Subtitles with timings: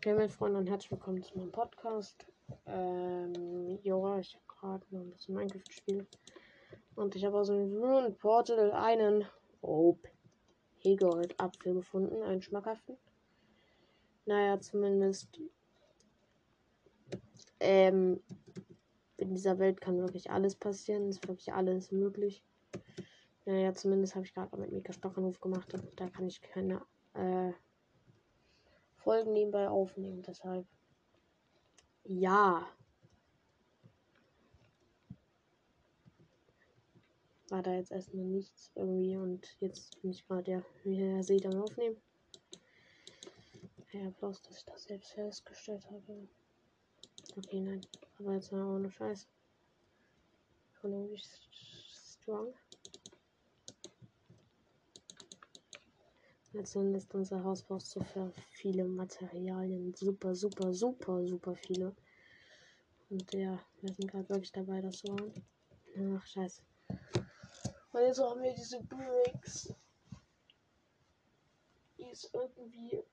[0.00, 2.24] Okay, meine Freunde, und herzlich willkommen zu meinem Podcast.
[2.66, 6.06] Ähm, ja, ich habe gerade noch ein bisschen Minecraft gespielt.
[6.94, 9.24] Und ich habe aus dem Rune Portal einen
[9.60, 10.08] Rope
[10.76, 12.96] Hegold Apfel gefunden, einen schmackhaften.
[14.24, 15.40] Naja, zumindest.
[17.58, 18.20] Ähm,
[19.16, 22.44] in dieser Welt kann wirklich alles passieren, ist wirklich alles möglich.
[23.46, 26.82] Naja, zumindest habe ich gerade mit Mika Stockenhof gemacht da kann ich keine
[27.14, 27.52] äh,
[29.08, 30.20] Folgen nebenbei aufnehmen.
[30.20, 30.66] Deshalb
[32.04, 32.68] ja.
[37.48, 41.46] War da jetzt erstmal nichts irgendwie und jetzt bin ich gerade, ja, wie ihr seht,
[41.46, 41.96] am Aufnehmen.
[43.92, 46.28] Ja, bloß, dass ich das selbst festgestellt habe.
[47.34, 47.80] Okay, nein.
[48.18, 49.26] Aber jetzt mal ohne Scheiß.
[50.82, 51.22] Schon irgendwie
[51.94, 52.52] strong.
[56.58, 58.04] Letztendlich ist unser Haus braucht so
[58.50, 59.94] viele Materialien.
[59.94, 61.94] Super, super, super, super viele.
[63.08, 65.32] Und ja, wir sind gerade wirklich dabei, das zu machen.
[66.16, 66.60] Ach, scheiße.
[67.92, 69.72] Und jetzt haben wir diese Bricks.
[71.96, 73.04] Die ist irgendwie.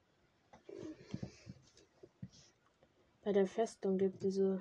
[3.24, 4.60] Bei der Festung gibt diese.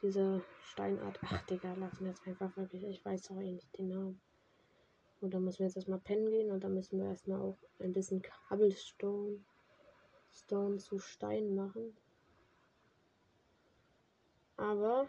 [0.00, 1.18] Diese Steinart.
[1.20, 2.82] Ach, Digga, lassen wir jetzt einfach wirklich.
[2.84, 4.20] Ich weiß auch eh nicht den Namen.
[5.20, 7.92] Und dann müssen wir jetzt erstmal pennen gehen und dann müssen wir erstmal auch ein
[7.92, 9.38] bisschen Cobblestone
[10.32, 11.96] Stone zu Stein machen.
[14.56, 15.08] Aber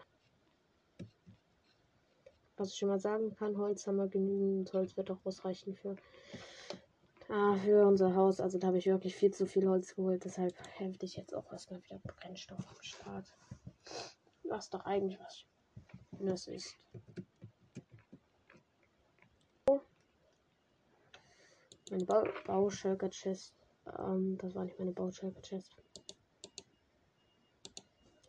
[2.56, 4.72] was ich schon mal sagen kann, Holz haben wir genügend.
[4.72, 5.96] Holz wird auch ausreichen für,
[7.28, 8.40] ah, für unser Haus.
[8.40, 10.24] Also da habe ich wirklich viel zu viel Holz geholt.
[10.24, 13.26] Deshalb helfe ich jetzt auch erstmal wieder Brennstoff am Start.
[14.44, 15.44] Was doch eigentlich was
[16.18, 16.76] das ist.
[21.92, 23.52] Meine ba Bauschalker Chest.
[23.98, 25.76] Ähm, das war nicht meine Bauschalker Chest.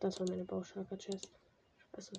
[0.00, 1.32] Das war meine Bauschalker Chest.
[1.78, 2.12] Scheiße.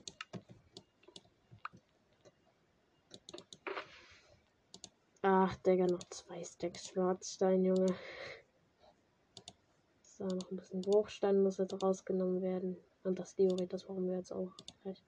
[5.22, 7.96] Ach, Digga, noch zwei Stacks Schwarzstein, Junge.
[10.02, 12.76] So, noch ein bisschen Bruchstein muss jetzt rausgenommen werden.
[13.04, 14.52] Und das Diorit, das brauchen wir jetzt auch
[14.82, 15.06] gleich.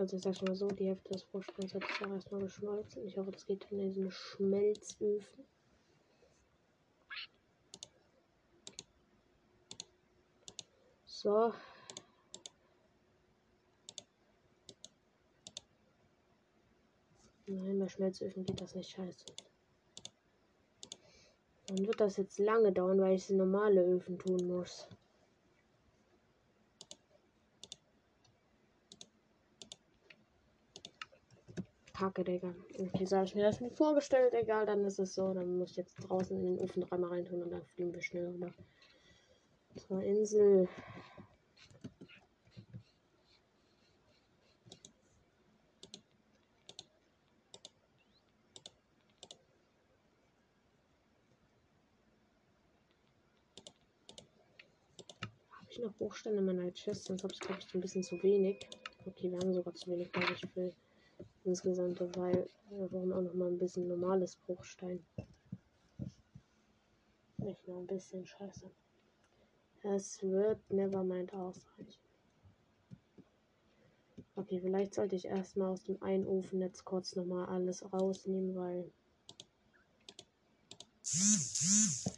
[0.00, 3.04] Also ich sag mal so, die Hälfte des Vorsprungs hat sich auch erstmal geschmolzen.
[3.04, 5.44] Ich hoffe, das geht in diesen Schmelzöfen.
[11.04, 11.52] So.
[17.46, 19.26] Nein, bei Schmelzöfen geht das nicht scheiße.
[21.66, 24.88] Dann wird das jetzt lange dauern, weil ich es in normale Öfen tun muss.
[32.00, 32.54] Kacke, Digga.
[32.78, 34.32] Okay, so habe ich mir das nicht vorgestellt.
[34.32, 35.34] Egal, dann ist es so.
[35.34, 38.26] Dann muss ich jetzt draußen in den Ofen dreimal reintun und dann fliegen wir schnell
[38.26, 38.54] rüber.
[39.76, 40.66] Zur Insel.
[55.50, 57.04] Habe ich noch Bruchsteine in meiner Chest?
[57.04, 58.66] Sonst habe ich, glaube ich, ein bisschen zu wenig.
[59.04, 60.72] Okay, wir haben sogar zu wenig, glaube ich, für
[61.44, 65.04] insgesamt, weil wir brauchen auch noch mal ein bisschen normales Bruchstein.
[67.38, 68.70] Nicht nur ein bisschen scheiße.
[69.82, 72.00] Es wird Nevermind ausreichen.
[74.36, 78.90] Okay, vielleicht sollte ich erstmal aus dem einen Ofen jetzt kurz nochmal alles rausnehmen, weil.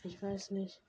[0.05, 0.83] Ich weiß nicht.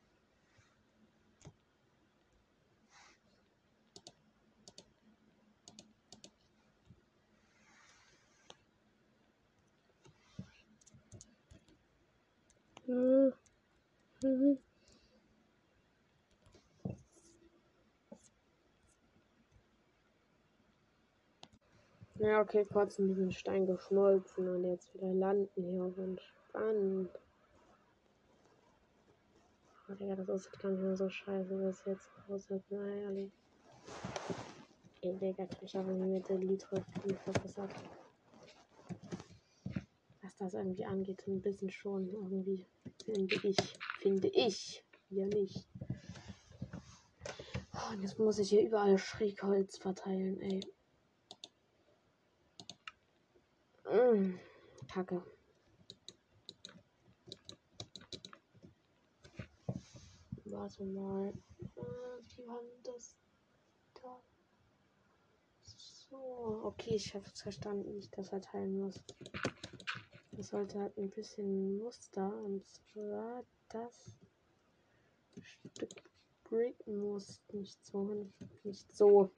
[22.24, 27.10] Ja, okay, kurz ein bisschen Stein geschmolzen und jetzt wieder landen hier auf entspannt.
[29.90, 32.64] Oh, Digga, das aussieht gar nicht mehr so scheiße, es jetzt aussieht.
[32.70, 33.32] Naja, nee.
[35.02, 37.72] Ey, Digga, ich habe mir mit der Litre viel verbessert.
[40.22, 42.66] Was das irgendwie angeht, ein bisschen schon irgendwie,
[43.06, 43.58] finde ich.
[44.00, 44.84] Finde ich.
[45.10, 45.66] Ja, nicht.
[47.74, 50.62] Oh, und jetzt muss ich hier überall Schrägholz verteilen, ey.
[53.86, 54.40] Mmh,
[54.88, 55.22] Kacke.
[60.46, 61.34] Warte mal.
[61.60, 61.82] Äh,
[62.36, 63.18] wie war das
[64.02, 64.22] da?
[66.10, 69.02] So, okay, ich habe es verstanden, wie ich das verteilen muss.
[70.32, 74.16] Das sollte halt ein bisschen Muster und zwar das
[75.42, 76.04] Stück
[76.44, 78.30] Brick muss nicht so.
[78.64, 79.32] Nicht so.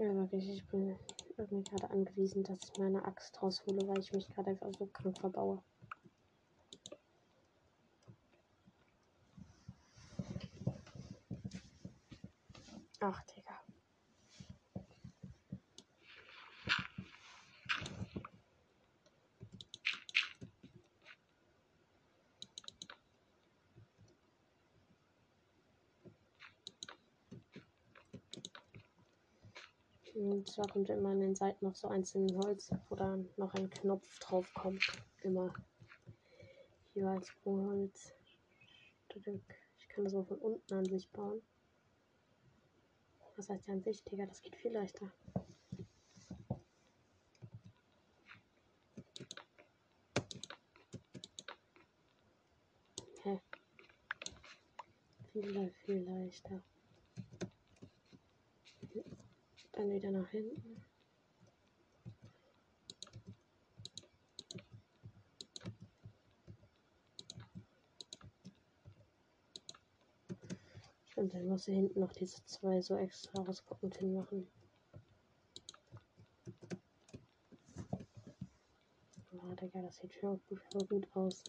[0.00, 0.96] Ja, wirklich, ich bin
[1.36, 5.20] irgendwie gerade angewiesen, dass ich meine Axt raushole, weil ich mich gerade einfach so krank
[5.20, 5.62] verbaue.
[13.00, 13.60] Ach, Digga.
[30.40, 33.68] Und zwar kommt immer an den Seiten noch so einzelne Holz, wo dann noch ein
[33.68, 34.82] Knopf drauf kommt.
[35.22, 35.52] Immer
[36.94, 38.14] jeweils pro Holz.
[39.76, 41.42] Ich kann das auch von unten an sich bauen.
[43.36, 44.24] Was heißt ja an sich, Digga?
[44.24, 45.12] Das geht viel leichter.
[53.24, 53.40] Hä?
[55.32, 56.62] Viel, viel leichter.
[59.80, 60.76] Dann wieder nach hinten.
[71.16, 74.46] Und dann muss sie hinten noch diese zwei so extra rausguckend hinmachen.
[79.32, 80.42] Oh, Digga, das sieht schon
[80.90, 81.42] gut aus.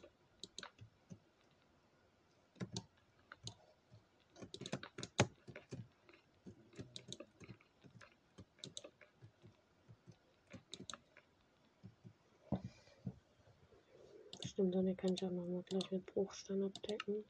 [14.61, 17.25] Stimmt, dann kann ich auch noch mal gleich mit Bruchstein abdecken.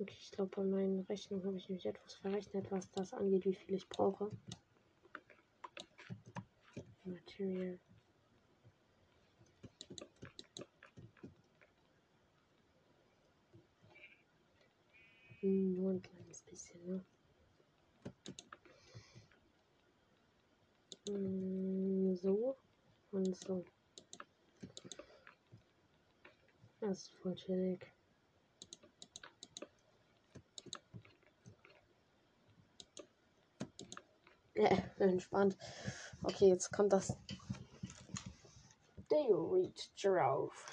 [0.00, 3.54] Okay, ich glaube, bei meinen Rechnungen habe ich nämlich etwas verrechnet, was das angeht, wie
[3.54, 4.32] viel ich brauche.
[7.04, 7.78] Material.
[15.42, 17.04] Hm, nur ein kleines bisschen, ne?
[21.06, 22.56] Hm, so
[23.12, 23.64] und so.
[26.82, 27.86] Das ist voll chillig.
[34.56, 34.68] Ja,
[34.98, 35.56] entspannt.
[36.24, 37.16] Okay, jetzt kommt das
[39.08, 40.66] Theory drauf.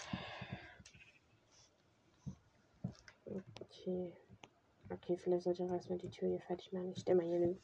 [3.25, 4.11] Okay.
[4.89, 6.91] Okay, vielleicht sollte ich erstmal die Tür hier fertig machen.
[6.91, 7.56] Ich stelle mal hier eine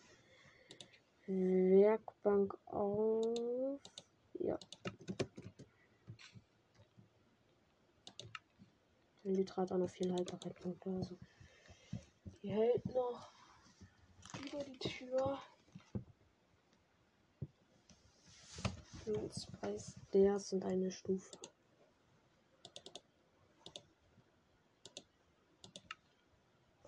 [1.81, 3.79] Werkbank auf.
[4.33, 4.59] Ja.
[9.33, 10.89] Liter auch noch viel Haltbarkeitspunkte.
[10.89, 11.17] Also
[12.41, 13.31] die hält noch
[14.45, 15.39] über die Tür.
[19.31, 21.37] zwei Stairs und eine Stufe.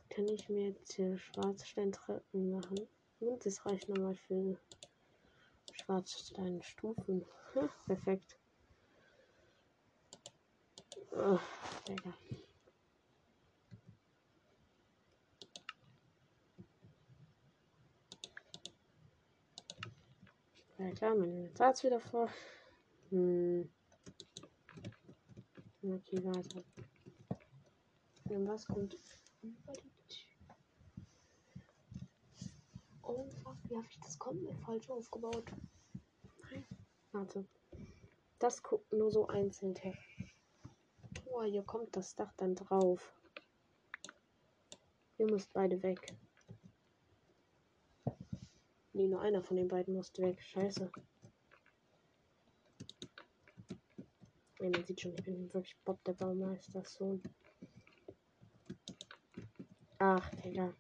[0.10, 2.88] Kann ich mir jetzt hier Schwarzsteintreppen machen?
[3.20, 4.58] Und das reicht nochmal für
[5.74, 7.24] Schwarzsteinstufen.
[7.86, 8.38] Perfekt.
[11.20, 11.40] Oh,
[11.88, 12.14] Digga.
[20.78, 22.30] Ja klar, mein Inventar wieder vor.
[23.10, 23.68] Hm.
[25.82, 26.64] Okay, warte.
[28.30, 28.96] Und was kommt
[29.42, 30.56] über die Tür?
[33.02, 35.46] Oh fuck, wie habe ich das komplett falsch aufgebaut?
[36.52, 36.66] Nein.
[37.12, 37.46] Warte.
[38.38, 39.96] Das guckt nur so einzeln her.
[41.30, 43.14] Oh, hier kommt das Dach dann drauf.
[45.18, 46.16] Ihr müsst beide weg.
[48.94, 50.42] Nee, nur einer von den beiden musste weg.
[50.42, 50.92] Scheiße.
[54.60, 57.22] Nee, man sieht schon, ich bin wirklich Bob der Baumeister Sohn.
[60.00, 60.74] Ach, Digga.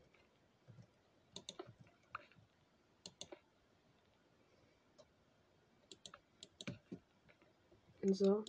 [8.13, 8.43] So.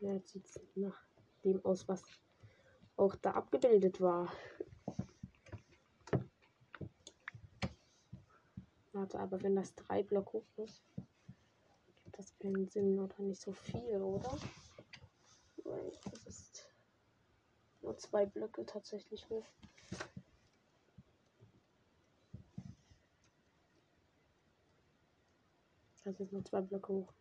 [0.00, 0.96] Ja, jetzt sieht es nach
[1.44, 2.02] dem aus, was
[2.96, 4.32] auch da abgebildet war.
[8.92, 10.82] Warte, aber wenn das drei Block hoch ist,
[12.04, 14.36] gibt das keinen Sinn oder nicht so viel, oder?
[15.64, 16.68] Weil das ist
[17.82, 19.46] nur zwei Blöcke tatsächlich hoch.
[26.04, 27.12] Das ist nur zwei Blöcke hoch.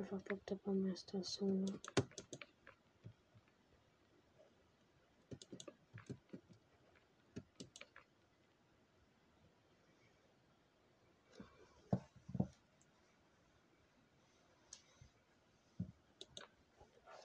[0.00, 1.66] einfach Bock dabei, Meister Solo.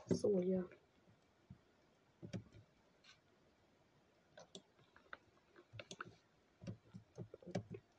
[0.10, 0.67] So, hier.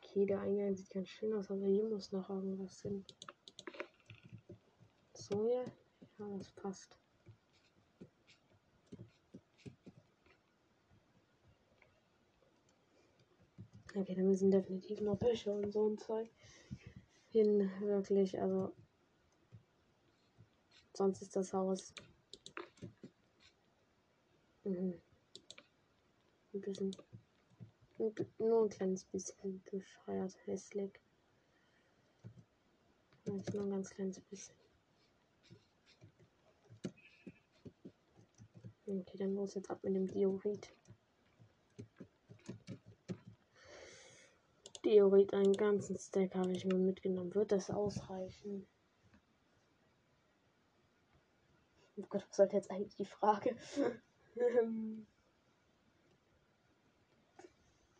[0.03, 3.05] Okay, der Eingang sieht ganz schön aus, aber hier muss noch irgendwas hin.
[5.29, 5.65] So, ja.
[6.19, 6.97] Ja, das passt.
[13.89, 16.31] Okay, da müssen definitiv noch Büsche und so ein Zeug
[17.31, 17.69] hin.
[17.81, 18.73] Wirklich, also.
[20.95, 21.93] Sonst ist das Haus.
[24.63, 25.01] Mhm.
[26.53, 26.97] Ein bisschen
[28.39, 30.93] nur ein kleines bisschen bescheuert, hässlich.
[33.25, 34.66] Nur ein ganz kleines bisschen.
[38.87, 40.73] Okay, dann los jetzt ab mit dem Diorit.
[44.85, 47.35] Diorit, einen ganzen Stack habe ich mir mitgenommen.
[47.35, 48.67] Wird das ausreichen?
[51.97, 53.57] Oh Gott, was sollte jetzt eigentlich die Frage?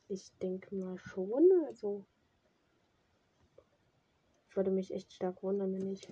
[0.09, 1.51] Ich denke mal schon.
[1.67, 2.05] Also.
[4.49, 6.07] Ich würde mich echt stark wundern, wenn ich.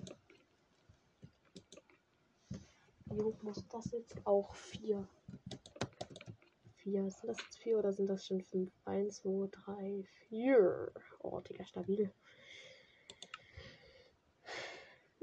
[3.05, 4.15] Wie hoch muss das jetzt?
[4.25, 5.07] Auch vier.
[6.75, 7.09] Vier.
[7.09, 8.71] Sind das jetzt vier oder sind das schon fünf?
[8.85, 10.91] Eins, zwei, drei, vier.
[11.19, 12.11] Oh, Digga, stabil.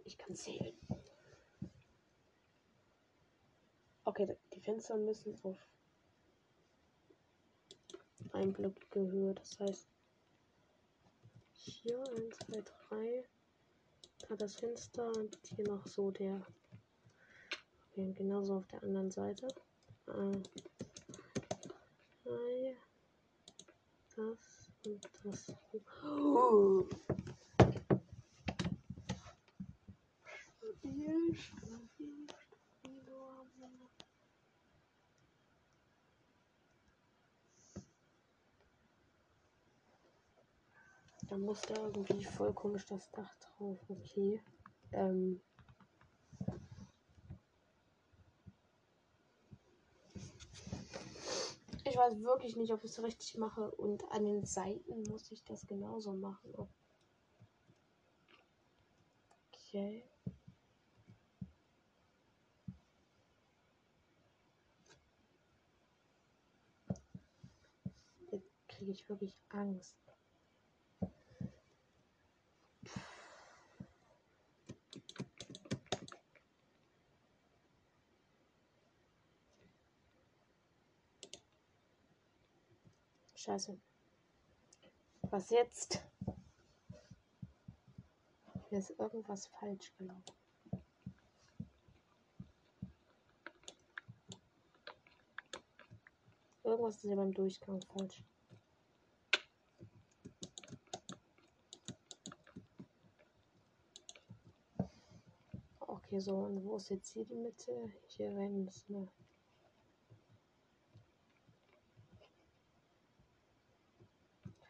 [0.04, 0.74] Ich kann zählen.
[4.04, 5.56] Okay, die Fenster müssen auf
[8.32, 9.34] einblöckige Höhe.
[9.34, 9.88] Das heißt,
[11.52, 13.24] hier 1, 2, 3.
[14.28, 16.44] Da das Fenster und hier noch so der.
[17.92, 19.48] Okay, genauso auf der anderen Seite.
[20.06, 20.38] Äh.
[24.16, 25.54] Das und das.
[26.02, 26.88] Oh.
[41.28, 43.78] Da muss da irgendwie voll komisch das Dach drauf.
[43.88, 44.40] Okay.
[44.92, 45.42] Ähm.
[51.92, 53.70] Ich weiß wirklich nicht, ob ich es richtig mache.
[53.72, 56.50] Und an den Seiten muss ich das genauso machen.
[59.50, 60.02] Okay.
[68.30, 70.11] Jetzt kriege ich wirklich Angst.
[83.42, 83.76] Scheiße.
[85.22, 86.00] Was jetzt?
[88.68, 90.22] Hier ist irgendwas falsch gelaufen.
[96.62, 98.22] Irgendwas ist hier beim Durchgang falsch.
[105.80, 107.92] Okay, so, und wo ist jetzt hier die Mitte?
[108.06, 109.21] Hier rein müssen wir.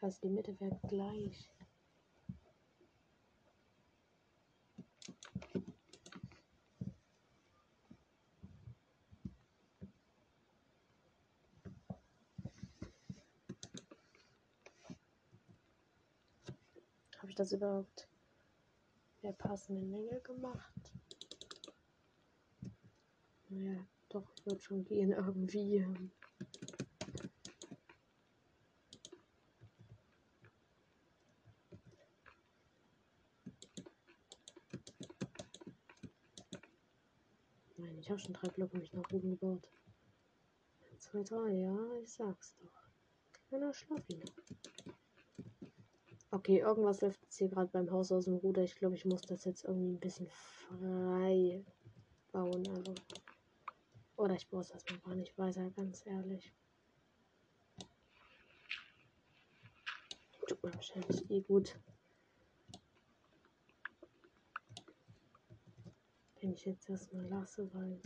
[0.03, 1.49] Fast die Mitte wäre gleich.
[17.19, 18.09] Habe ich das überhaupt
[19.21, 20.91] der passenden Länge gemacht?
[23.47, 25.87] Naja, doch, wird schon gehen irgendwie.
[37.83, 39.69] Nein, ich habe schon drei Blöcke mich nach oben gebaut.
[40.91, 43.47] 1, 2, 3, ja, ich sag's doch.
[43.47, 44.25] Kleiner Schlafiner.
[46.29, 48.61] Okay, irgendwas läuft jetzt hier gerade beim Haus aus dem Ruder.
[48.61, 51.63] Ich glaube, ich muss das jetzt irgendwie ein bisschen frei
[52.33, 52.67] bauen.
[52.67, 52.93] Also.
[54.17, 56.53] Oder ich baue es erstmal gar nicht weiter, ganz ehrlich.
[60.45, 61.79] Tut mir wahrscheinlich eh gut.
[66.43, 68.01] Wenn ich jetzt erstmal lasse, weil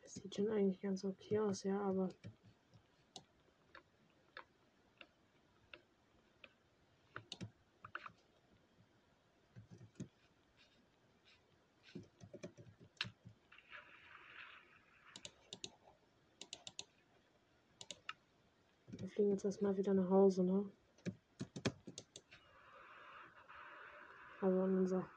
[0.00, 2.08] es sieht schon eigentlich ganz okay aus, ja, aber
[18.86, 20.64] wir fliegen jetzt erstmal wieder nach Hause, ne?
[24.44, 25.08] Also unser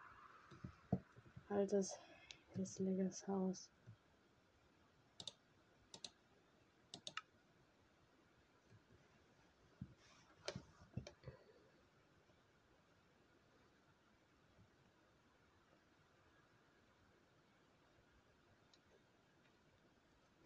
[1.50, 2.00] altes,
[2.56, 3.70] hässliches Haus.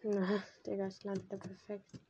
[0.02, 2.00] Na, Digga, ich lande perfekt.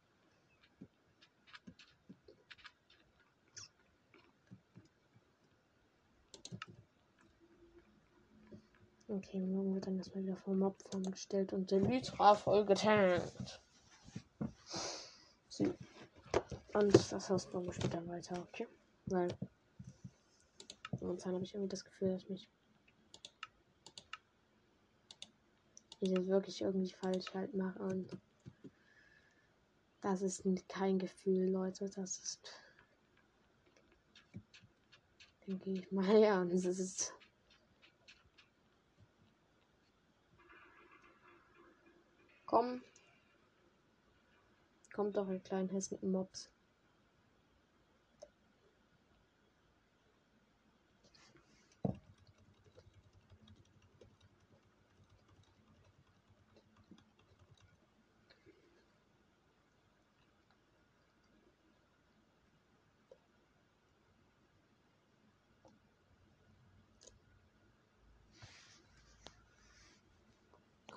[9.15, 10.75] Okay, morgen wird dann erstmal wieder vom Mob
[11.11, 13.61] gestellt und der Lytra voll getankt.
[15.51, 15.65] So.
[16.73, 18.67] Und das Haus bauen wir später weiter, okay?
[19.05, 19.29] Weil
[21.03, 22.49] momentan habe ich irgendwie das Gefühl, dass mich
[26.01, 28.17] ich das wirklich irgendwie falsch halt mache und
[30.01, 31.91] das ist kein Gefühl, Leute.
[31.91, 32.41] Das ist
[35.47, 37.13] denke ich mal ja, das ist
[42.53, 42.83] Komm.
[44.93, 46.51] Kommt doch in Kleinhessen im Mops.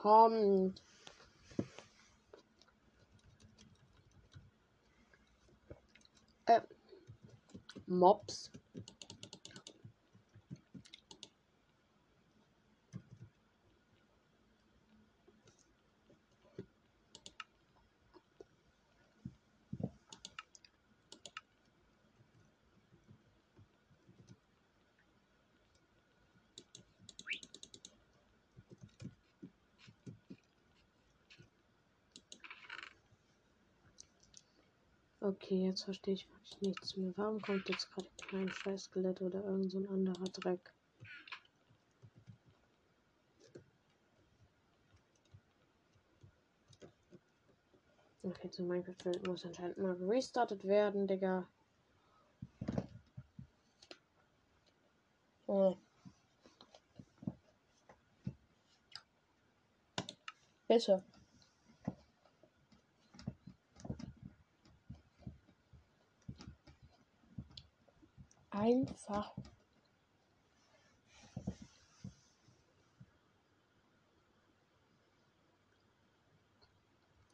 [0.05, 0.84] kommt.
[7.87, 8.49] Mops.
[35.25, 37.11] Okay, jetzt verstehe ich wirklich nichts mehr.
[37.15, 40.71] Warum kommt jetzt gerade kein Scheiß-Skelett oder irgend so ein anderer Dreck?
[48.21, 51.47] Okay, zu Minecraft muss anscheinend mal restartet werden, Digga.
[55.47, 55.75] Oh.
[60.67, 61.03] Bitte.
[69.15, 69.33] Einfach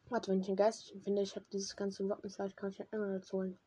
[0.09, 3.13] Warte, wenn ich einen Geistlichen finde, ich habe dieses ganze Wappenzeit, kann ich ja immer
[3.13, 3.57] dazu holen.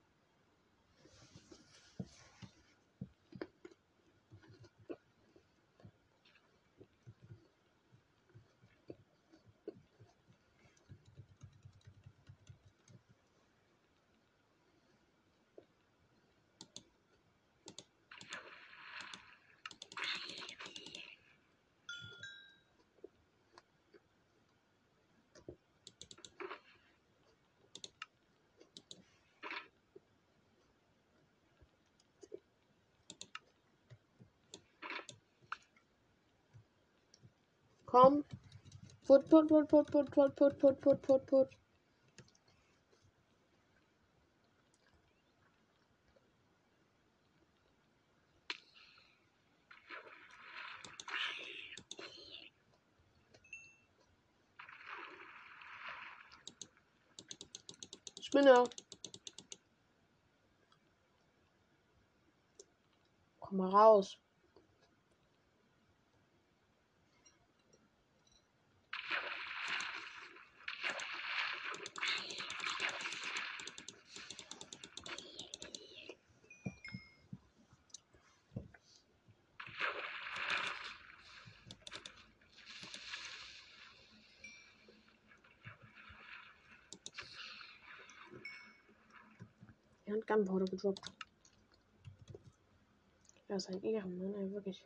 [37.94, 38.24] Komm.
[39.14, 41.48] Put, put, put, put, put, put, put, put, put, put, put.
[58.20, 58.64] Spinner.
[63.40, 64.18] Komm mal raus.
[90.34, 91.12] Gunpowder gedroppt.
[93.46, 94.84] Er ist ein Ehrenmann, ey, wirklich.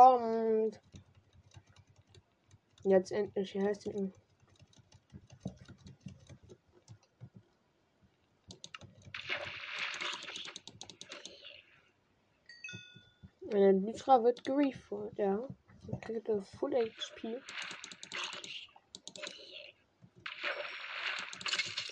[0.00, 0.80] kommt.
[2.84, 4.12] Jetzt endlich hier heißt ihn.
[13.42, 15.46] Lytra äh, wird gerefund, ja.
[15.82, 17.38] Dann kriegt das Full HP.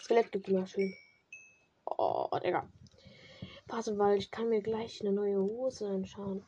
[0.03, 0.95] Skelett gibt immer schön.
[1.85, 2.67] Oh, Digga.
[3.67, 6.43] Warte weil ich kann mir gleich eine neue Hose anschauen.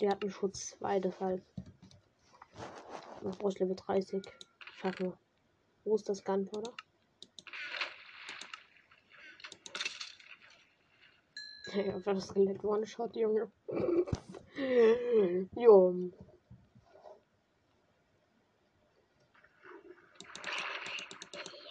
[0.00, 1.42] Der hat einen Schutz 2, deshalb.
[3.22, 4.22] Noch brauche ich Level 30.
[4.76, 5.18] Schaffen wir.
[5.84, 6.72] Wo ist das Gunpowder?
[11.74, 13.50] Ja, war das Skelett One-Shot, Junge.
[15.56, 16.10] jo.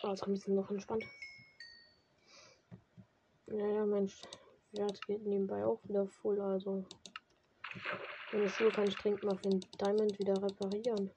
[0.03, 1.05] Oh, jetzt kommt es noch entspannt.
[3.47, 4.21] Naja, Mensch.
[4.73, 6.85] Wert geht nebenbei auch wieder voll, also.
[8.31, 11.11] Meine Schuhe kann ich dringend mal den Diamond wieder reparieren.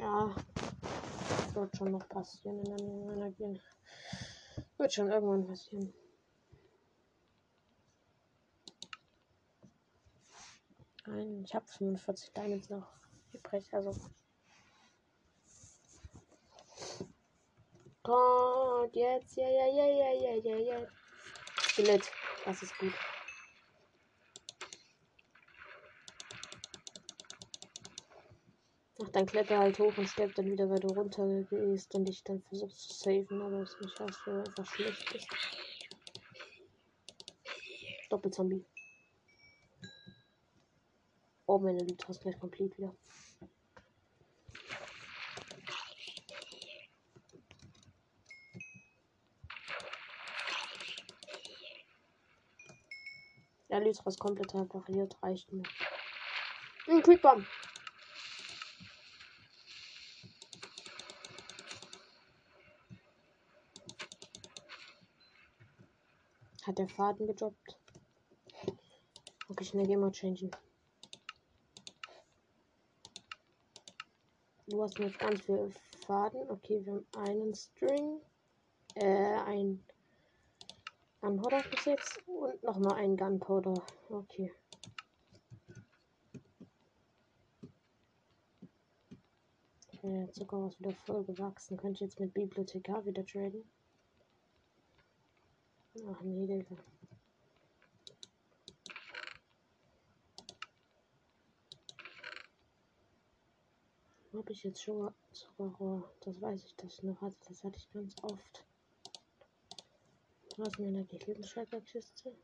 [0.00, 0.34] Ja.
[1.28, 3.60] Das wird schon noch passieren in der Energie.
[4.78, 5.92] Wird schon irgendwann passieren.
[11.06, 12.86] Nein, ich habe 45 Diamonds noch
[13.32, 13.94] übrig, also.
[18.02, 20.88] Gott, jetzt, ja, ja, ja, ja, ja, ja, ja.
[21.60, 22.10] Skelett,
[22.44, 22.92] das ist gut.
[29.06, 32.24] Ach, dann kletter halt hoch und stirbt dann wieder, weil du runter gehst und dich
[32.24, 35.28] dann versuchst zu saven, aber es nicht was, du einfach schlecht bist.
[38.10, 38.64] Doppelzombie.
[41.46, 42.94] Oh, meine Loot hast gleich komplett wieder.
[53.68, 55.62] Ja, Lytras komplett repariert, reicht mir.
[56.88, 57.44] Ein Creeper.
[66.66, 67.78] Hat der Faden gedroppt?
[69.48, 70.50] Okay, schnell Game changen.
[74.66, 75.72] Du hast jetzt ganz viel
[76.04, 76.50] Faden.
[76.50, 78.20] Okay, wir haben einen String.
[78.96, 79.84] Äh, ein
[81.20, 82.26] Gunpowder bis jetzt.
[82.26, 83.80] Und nochmal ein Gunpowder.
[84.08, 84.52] Okay.
[90.02, 91.76] Der Zucker ist wieder voll gewachsen.
[91.76, 93.70] Könnte ich jetzt mit Bibliothekar wieder traden?
[96.04, 96.76] Ach nee, Digga.
[104.32, 106.12] Habe ich jetzt schon Zuckerrohr?
[106.20, 107.36] Das weiß ich, dass ich noch hatte.
[107.48, 108.66] Das hatte ich ganz oft.
[110.58, 112.36] Was in der Lebensschreiberkiste?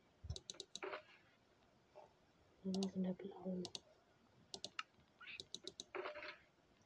[2.63, 3.63] Was in der blauen?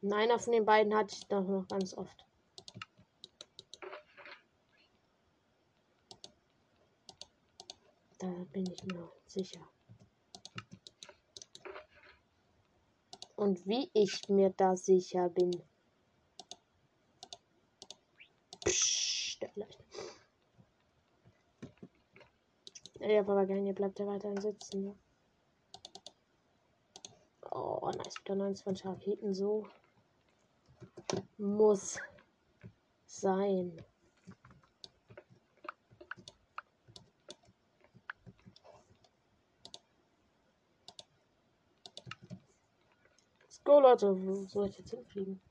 [0.02, 2.27] Einer von den beiden hatte ich doch noch ganz oft.
[8.20, 9.68] Da bin ich mir sicher.
[13.36, 15.52] Und wie ich mir da sicher bin.
[18.66, 19.88] Psst, der vielleicht.
[23.00, 24.86] Ja, aber gerne, ihr bleibt ja weiterhin sitzen.
[24.86, 24.96] Ne?
[27.52, 29.68] Oh, nice, wieder 29 Raketen, so.
[31.38, 32.00] Muss
[33.06, 33.86] sein.
[43.68, 44.26] Go, Leute.
[44.26, 45.42] Wo soll ich jetzt hinfliegen?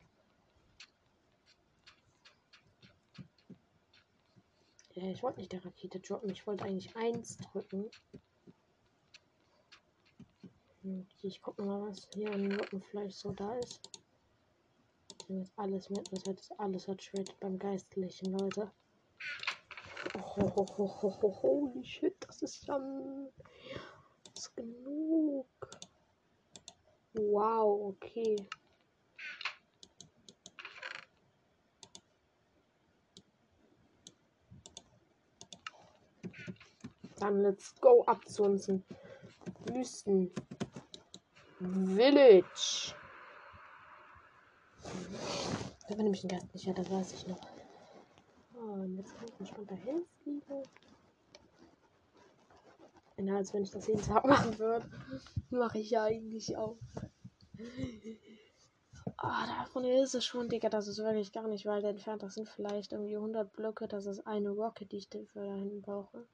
[4.95, 6.31] Ja, ich wollte nicht der Rakete droppen.
[6.31, 7.91] Ich wollte eigentlich eins drücken.
[10.83, 13.81] Okay, ich gucke mal, was hier an Rückenfleisch so da ist.
[15.21, 16.11] Ich nehme jetzt alles mit.
[16.11, 18.71] Das heißt, alles hat Shred beim Geistlichen, Leute.
[20.15, 22.79] Oh, oh, oh, holy shit, das ist ja.
[24.33, 24.86] Das ist genug.
[27.37, 28.35] Wow, okay.
[37.19, 38.83] Dann let's go ab zu unseren
[39.67, 40.33] Wüsten.
[41.61, 42.95] Village.
[45.89, 47.41] Da bin nämlich ein Gast nicht, ja, das weiß ich noch.
[48.55, 50.63] Oh, und jetzt kann ich entspannt dahin fliegen.
[53.19, 54.89] Ja, als wenn ich das jeden Tag machen würde.
[55.51, 56.79] Mache ich ja eigentlich auch.
[59.19, 60.71] Ah, davon ist es schon, Digga.
[60.71, 62.23] Das ist wirklich gar nicht weit entfernt.
[62.23, 63.87] Das sind vielleicht irgendwie 100 Blöcke.
[63.89, 66.27] Das ist eine Rocket, die ich dafür da hinten brauche.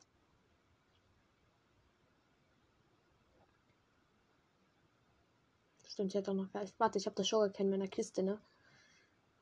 [5.87, 6.75] Stimmt, ich hätte auch noch Geist.
[6.79, 8.41] Warte, ich habe das schon erkennen in meiner Kiste, ne?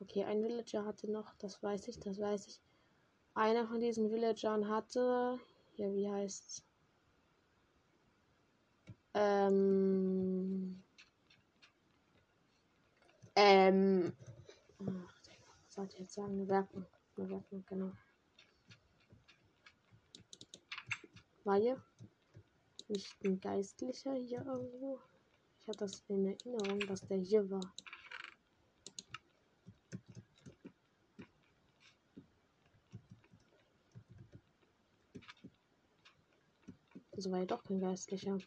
[0.01, 2.61] Okay, ein Villager hatte noch, das weiß ich, das weiß ich.
[3.35, 5.39] einer von diesen Villagern hatte,
[5.77, 6.63] ja, wie heißt's?
[9.13, 10.83] Ähm,
[13.35, 14.13] ähm,
[14.77, 16.41] was sollte ich jetzt sagen?
[16.41, 17.91] Eine Werkbank, genau.
[21.43, 21.81] War hier
[22.87, 24.99] nicht ein Geistlicher hier irgendwo?
[25.59, 27.73] Ich hatte das in Erinnerung, dass der hier war.
[37.11, 38.39] Also war ja doch kein Geistlicher.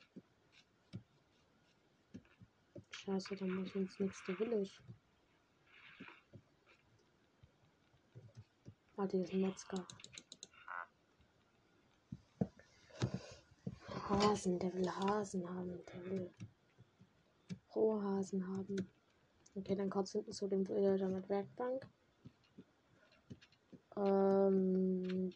[3.04, 4.82] Scheiße, dann muss ich ins nächste Village.
[8.96, 9.86] Warte, hier ist ein Metzger.
[14.08, 16.30] Hasen, der will Hasen haben, der will
[17.74, 18.76] Rohhasen haben.
[19.54, 21.86] Okay, dann kurz hinten zu dem Villager mit Werkbank.
[23.96, 25.32] Ähm,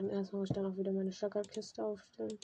[0.00, 2.38] Stimmt, erstmal muss ich dann auch wieder meine Schackerkiste aufstellen.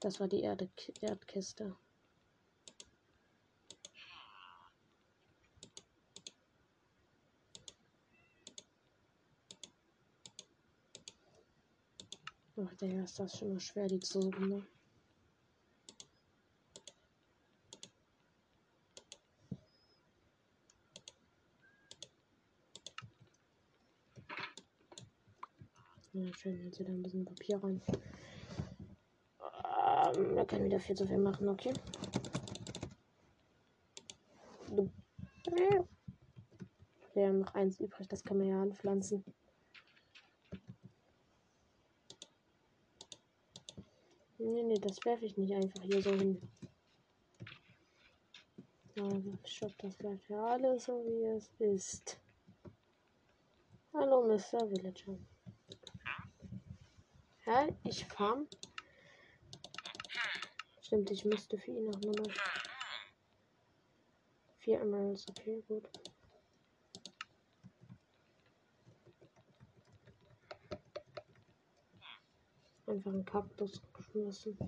[0.00, 0.70] Das war die Erde
[1.02, 1.76] Erdkiste.
[12.56, 14.48] Ach, der ist das schon mal schwer, die zu suchen.
[14.48, 14.66] Ne?
[26.12, 27.82] Ja, schön, jetzt wieder ein bisschen Papier rein.
[30.14, 31.72] Ähm, wir können wieder viel zu viel machen, okay.
[37.14, 39.24] Wir haben noch eins übrig, das kann man ja anpflanzen.
[44.38, 46.40] Nee, nee, das werfe ich nicht einfach hier so hin.
[48.98, 52.20] Also, stopp, das bleibt ja alles so wie es ist.
[53.92, 54.70] Hallo, Mr.
[54.70, 55.18] Villager.
[57.46, 58.46] Ja, ich farm.
[60.90, 62.16] Stimmt, ich müsste für ihn noch nur
[64.58, 65.24] vier Emeralds.
[65.30, 65.88] Okay, gut.
[72.86, 74.58] Einfach ein Kaktus geschmissen.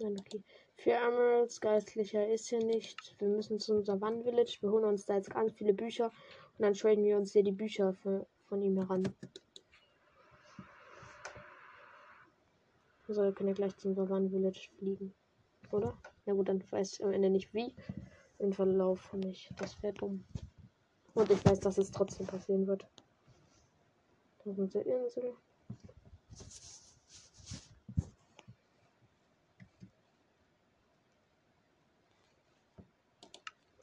[0.00, 0.42] Nein, okay.
[0.74, 3.14] Vier Emeralds, geistlicher ist hier nicht.
[3.20, 4.58] Wir müssen zu unserem One Village.
[4.60, 7.52] Wir holen uns da jetzt ganz viele Bücher und dann traden wir uns hier die
[7.52, 9.04] Bücher für, von ihm heran.
[13.08, 15.14] Also wir können ja gleich zum One Village fliegen.
[15.70, 15.96] Oder?
[16.26, 17.74] Na gut, dann weiß ich am Ende nicht wie.
[18.38, 19.50] Im Verlauf nicht.
[19.58, 20.24] Das wäre dumm.
[21.14, 22.86] Und ich weiß, dass es trotzdem passieren wird.
[24.44, 25.34] Da ist unsere Insel.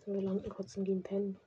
[0.05, 1.39] Wir landen kurz und gehen pennen.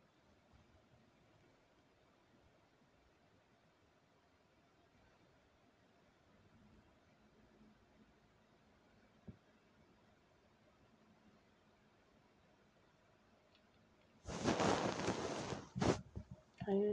[16.68, 16.92] Geile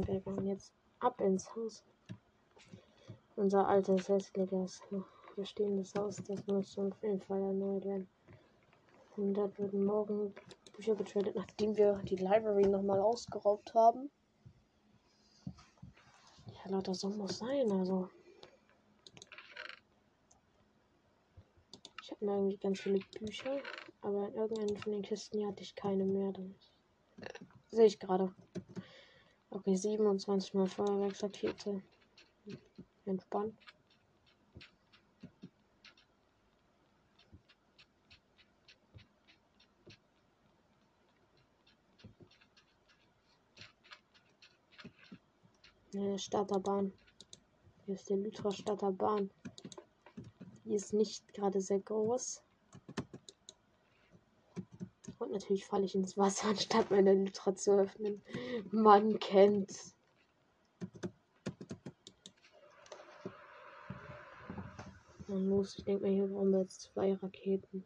[0.00, 1.84] Landung, wir gehen jetzt ab ins Haus.
[3.36, 4.82] Unser altes, hässliches,
[5.36, 8.08] bestehendes Haus, das muss auf jeden Fall erneuert werden.
[9.16, 10.34] Und dort würden morgen
[10.74, 14.10] Bücher getradet, nachdem wir die Library nochmal ausgeraubt haben.
[16.46, 18.08] Ja, Leute, so muss sein, also.
[22.02, 23.60] Ich habe mir eigentlich ganz viele Bücher,
[24.00, 26.32] aber in irgendeinen von den Kisten hatte ich keine mehr.
[26.32, 26.54] Dann
[27.70, 28.34] sehe ich gerade.
[29.52, 31.82] Okay, 27 mal Feuerwerksrakete.
[33.04, 33.52] Entspannt.
[45.92, 46.92] Eine Starterbahn.
[47.86, 49.30] Hier ist der Lytra Starterbahn.
[50.64, 52.40] Die ist nicht gerade sehr groß.
[55.30, 58.22] Natürlich falle ich ins Wasser, anstatt meine Lytra zu öffnen.
[58.70, 59.96] Man kennt's.
[65.28, 67.84] Man muss, ich denke mal, hier brauchen wir jetzt zwei Raketen.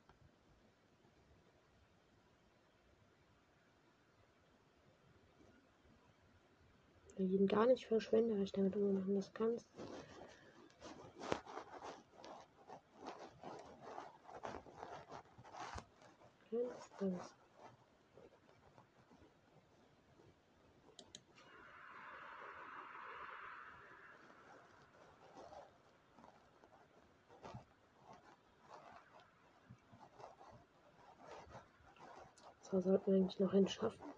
[7.16, 9.66] Wenn ich ihn gar nicht verschwende, ich damit immer machen das kannst.
[16.98, 17.36] Ganz.
[32.70, 34.12] Da sollten wir eigentlich noch hinschaffen.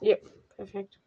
[0.00, 0.16] Ja,
[0.56, 0.98] perfekt.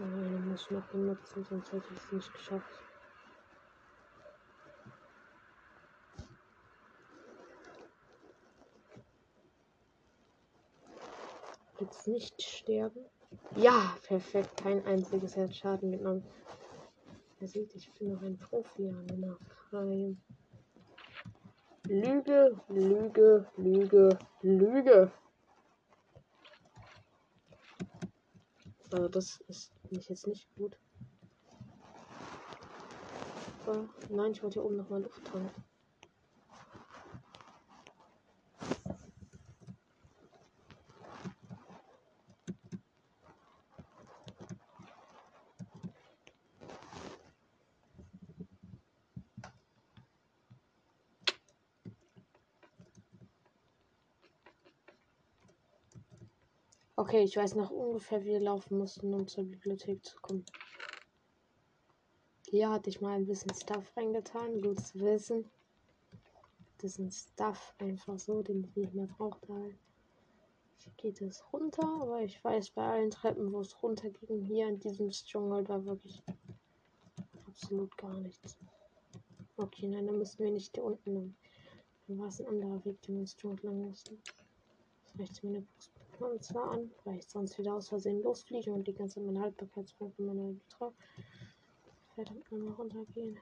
[0.00, 2.80] Eine muss ich noch benutzen, sonst hätte ich es nicht geschafft.
[11.78, 13.04] Jetzt nicht sterben.
[13.56, 14.56] Ja, perfekt.
[14.62, 16.24] Kein einziges Herzschaden genommen.
[17.40, 20.20] Er sieht, ich bin noch ein Profi an Nachheim.
[21.84, 25.12] Lüge, Lüge, Lüge, Lüge.
[28.90, 30.78] Also das ist mich jetzt nicht gut.
[33.66, 35.69] Aber nein, ich wollte hier oben nochmal Luft tanken.
[57.00, 60.44] Okay, ich weiß noch ungefähr, wie wir laufen mussten, um zur Bibliothek zu kommen.
[62.46, 64.60] Hier hatte ich mal ein bisschen Stuff reingetan.
[64.60, 65.50] Gut zu wissen.
[66.76, 69.50] Das ist ein Stuff einfach so, den ich nicht mehr brauchte.
[69.50, 69.78] Halt.
[70.76, 74.68] Hier geht es runter, aber ich weiß bei allen Treppen, wo es runter ging, hier
[74.68, 76.22] in diesem Stronghold war wirklich
[77.46, 78.58] absolut gar nichts.
[79.56, 81.34] Okay, nein, dann müssen wir nicht hier unten.
[82.06, 84.22] Dann war es ein anderer Weg, den wir ins Stronghold lang mussten.
[85.02, 85.66] Das reicht mir eine
[86.20, 90.22] Und zwar an, weil ich sonst wieder aus Versehen losfliege und die ganze meine Haltbarkeitspunkte
[90.22, 90.92] meiner Ultra
[92.14, 93.38] verdammt nochmal runtergehen.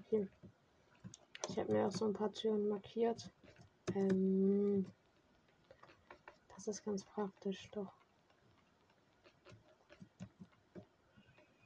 [0.00, 0.26] Okay.
[1.48, 3.30] Ich habe mir auch so ein paar Türen markiert.
[3.94, 4.86] Ähm,
[6.54, 7.92] das ist ganz praktisch, doch.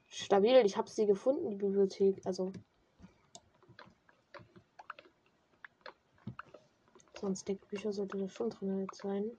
[0.09, 2.27] Stabil, ich habe sie gefunden, die Bibliothek.
[2.27, 2.53] Also
[7.27, 9.33] Sonst Deckbücher sollte das schon drin sein.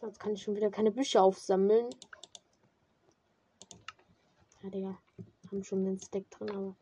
[0.00, 1.88] Jetzt kann ich schon wieder keine Bücher aufsammeln.
[4.64, 4.98] Ja, Digga.
[5.48, 6.76] Haben schon den Stack drin, aber.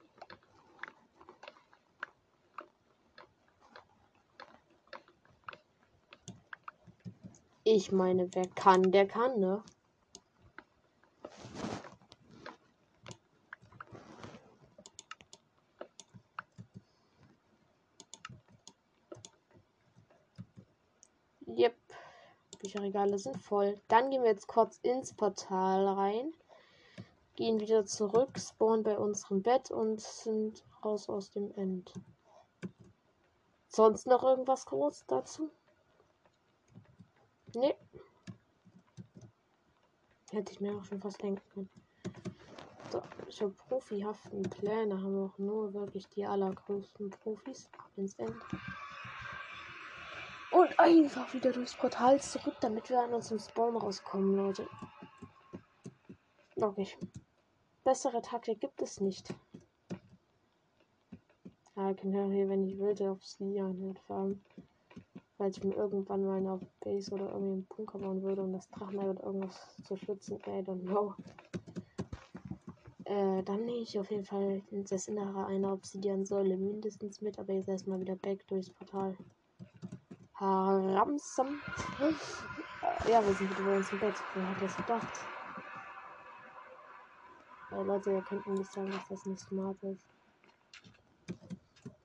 [7.72, 9.62] Ich meine, wer kann, der kann, ne?
[21.46, 21.76] Yep.
[22.58, 23.80] Bücherregale sind voll.
[23.86, 26.32] Dann gehen wir jetzt kurz ins Portal rein.
[27.36, 31.92] Gehen wieder zurück, spawnen bei unserem Bett und sind raus aus dem End.
[33.68, 35.52] Sonst noch irgendwas groß dazu?
[37.54, 37.74] Nee.
[40.30, 41.70] Hätte ich mir auch schon fast denken können.
[42.90, 47.68] So, so profihaften Pläne haben auch nur wirklich die allergrößten Profis.
[47.78, 48.34] Ab ins End.
[50.52, 54.66] Und einfach wieder durchs Portal zurück, damit wir an unserem Spawn rauskommen, Leute.
[56.56, 56.88] Okay.
[57.84, 59.32] Bessere Taktik gibt es nicht.
[61.76, 64.44] Ja, ich kann ja hier, wenn ich will, auf sie halt fahren
[65.40, 68.68] weil ich mir irgendwann mal eine Base oder irgendwie einen Bunker bauen würde, um das
[68.68, 70.36] Drachenei oder irgendwas zu schützen.
[70.46, 71.14] I don't know.
[73.04, 77.70] Äh, dann nehme ich auf jeden Fall das Innere einer Obsidian-Säule mindestens mit, aber jetzt
[77.70, 79.16] erstmal wieder back durchs Portal.
[80.34, 81.58] Haramsam.
[81.98, 84.14] Äh, ja, wir sind wieder uns im Bett.
[84.34, 85.20] Wer hat das gedacht?
[87.72, 90.06] Äh, Leute, ihr könnt mir nicht sagen, dass das nicht smart ist.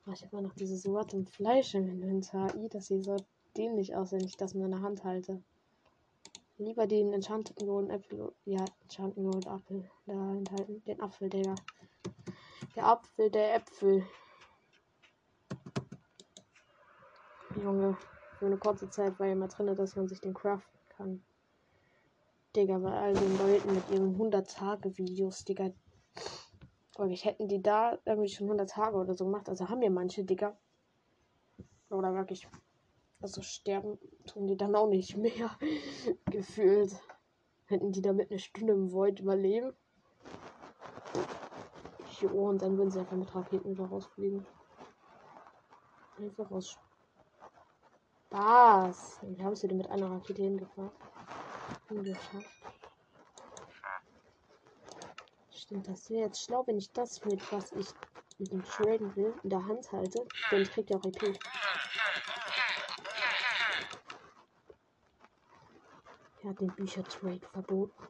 [0.08, 2.54] Oh, ich habe immer noch dieses Wort im Fleisch im Inventar.
[2.56, 3.18] I, das sieht so
[3.58, 5.42] dämlich aus, wenn ich das in meiner Hand halte.
[6.58, 8.32] Lieber den Enchanted Golden Apple.
[8.46, 10.84] Ja, Enchanted Golden Apfel da enthalten.
[10.86, 11.56] Den Apfel, Digga.
[12.76, 14.06] Der Apfel, der Äpfel.
[17.62, 17.98] Junge,
[18.38, 21.24] für eine kurze Zeit war ja immer drin, dass man sich den craften kann.
[22.56, 25.72] Digga, bei all den Leuten mit ihren 100-Tage-Videos, Digga,
[26.98, 29.50] Wirklich, hätten die da irgendwie schon 100 Tage oder so gemacht.
[29.50, 30.58] Also haben ja manche, Digga.
[31.90, 32.48] Oder wirklich.
[33.22, 35.58] Also sterben tun die dann auch nicht mehr.
[36.26, 36.96] Gefühlt.
[37.66, 39.74] Hätten die damit eine Stunde im Void überleben.
[42.22, 44.46] Jo, und dann würden sie einfach mit Raketen wieder rausfliegen.
[46.18, 46.78] Einfach aus
[48.30, 49.20] Spaß.
[49.24, 50.92] Wie haben sie denn mit einer Rakete hingefahren?
[51.90, 52.85] Geschafft.
[55.56, 57.88] Stimmt, das wäre jetzt schlau, wenn ich das mit was ich
[58.38, 60.28] mit dem Traden will in der Hand halte.
[60.52, 61.40] Denn ich krieg ja auch EP.
[66.44, 68.08] Er hat den Büchertrade verboten.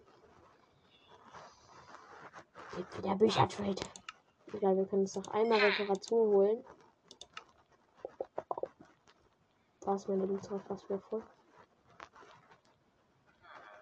[2.76, 3.82] Gibt wieder Büchertrade.
[4.52, 6.66] Egal, wir können uns noch einmal Reparatur holen.
[9.82, 11.24] Da ist meine Links was wertvoll.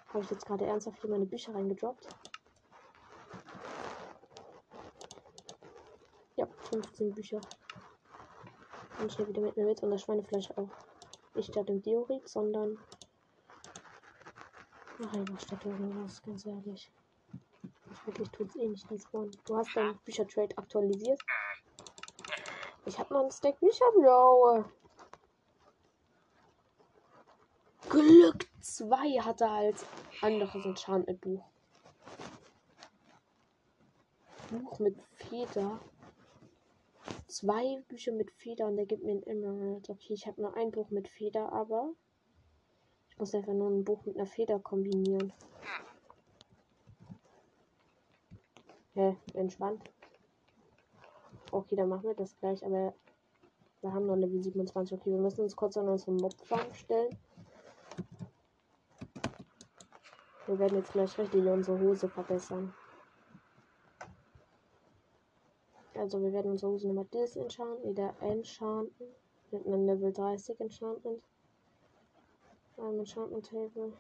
[0.10, 2.08] Habe ich jetzt gerade ernsthaft hier meine Bücher reingedroppt?
[6.36, 7.42] Ja, 15 Bücher.
[9.00, 10.70] Und ich hier wieder mit mir mit und das Schweinefleisch auch.
[11.36, 12.80] Nicht statt im Diorit, sondern.
[15.04, 16.92] Ach, einfach statt irgendwas, ganz ehrlich.
[17.92, 19.30] Ich wirklich tut's eh nicht diesmal.
[19.46, 21.22] Du hast dein Büchertrade aktualisiert.
[22.86, 24.66] Ich hab noch ein Stack Bücher, Bro.
[27.90, 29.86] Glück 2 hatte als
[30.22, 31.46] anderes Enchantment Buch.
[34.50, 35.80] Buch mit Feder.
[37.34, 39.90] Zwei Bücher mit Feder und der gibt mir ein Emerald.
[39.90, 41.90] Okay, ich habe nur ein Buch mit Feder, aber
[43.10, 45.34] ich muss einfach nur ein Buch mit einer Feder kombinieren.
[48.94, 49.82] Hä, entspannt.
[51.52, 52.94] Okay, dann machen wir das gleich, aber
[53.82, 54.96] wir haben noch Level 27.
[55.00, 57.18] Okay, wir müssen uns kurz an unsere Mob-Farm stellen.
[60.46, 62.76] Wir werden jetzt gleich richtig unsere Hose verbessern.
[66.04, 69.16] Also wir werden unsere Hose nochmal disenchanten, wieder enchanten.
[69.52, 71.24] Mit einem Level 30 Enchantment.
[72.76, 73.94] Einem Enchantment Table.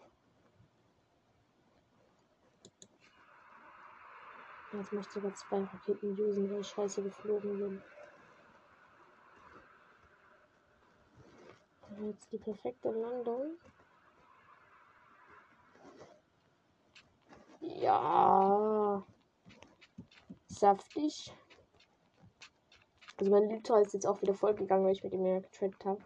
[4.73, 7.81] Jetzt möchte ich sogar zwei Raketen usen, weil ich scheiße geflogen bin.
[12.05, 13.57] Jetzt die perfekte Landung.
[17.61, 19.01] Ja.
[20.47, 21.33] Saftig.
[23.17, 26.01] Also mein Lüter ist jetzt auch wieder vollgegangen, weil ich mit ihm mehr getradet habe.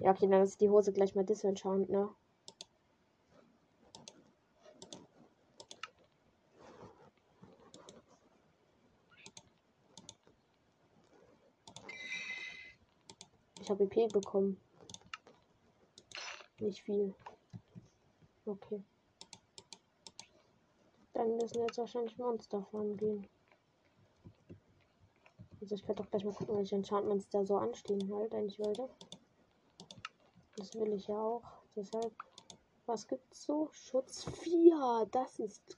[0.00, 2.08] Ja, okay, dann ist die Hose gleich mal disenchant, ne?
[13.60, 14.58] Ich habe EP bekommen.
[16.58, 17.14] Nicht viel.
[18.46, 18.82] Okay.
[21.12, 23.28] Dann müssen jetzt wahrscheinlich Monster fahren gehen.
[25.68, 28.88] Also ich werde doch gleich mal gucken, welche Enchantments da so anstehen halt eigentlich wollte.
[30.56, 31.42] Das will ich ja auch.
[31.76, 32.10] Deshalb.
[32.86, 33.68] Was gibt's so?
[33.72, 35.06] Schutz 4.
[35.10, 35.76] Das ist.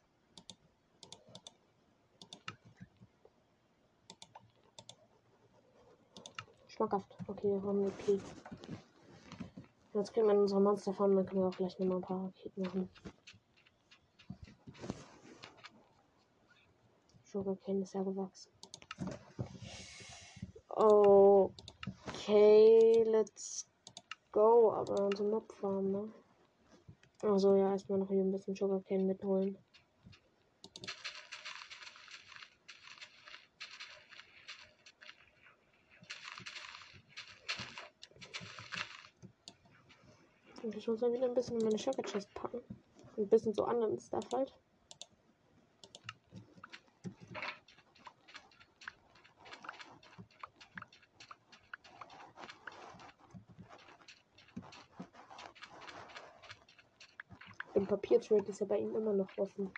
[6.68, 7.18] Schmackhaft.
[7.26, 8.20] Okay, wir haben P.
[9.94, 12.62] Jetzt kriegen wir unsere Monster fahren, dann können wir auch gleich nochmal ein paar Raketen
[12.62, 12.88] machen.
[17.24, 18.59] Sugarcane ist ja gewachsen.
[20.82, 23.66] Okay, let's
[24.32, 24.72] go.
[24.72, 26.10] Aber unsere Mob Farm, ne?
[27.20, 29.58] Also ja, erstmal noch hier ein bisschen Sugarcane mitholen.
[40.62, 42.62] Und ich muss dann wieder ein bisschen in meine Sugar Chest packen.
[43.18, 44.54] Ein bisschen so anderen Stuff halt.
[57.90, 59.68] Papiertrade ist ja bei ihm immer noch offen.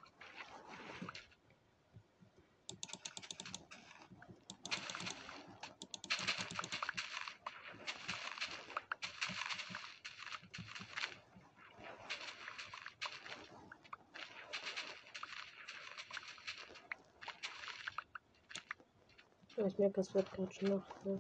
[19.64, 21.06] ich merke, das wird gerade schon Nacht.
[21.06, 21.18] Ne?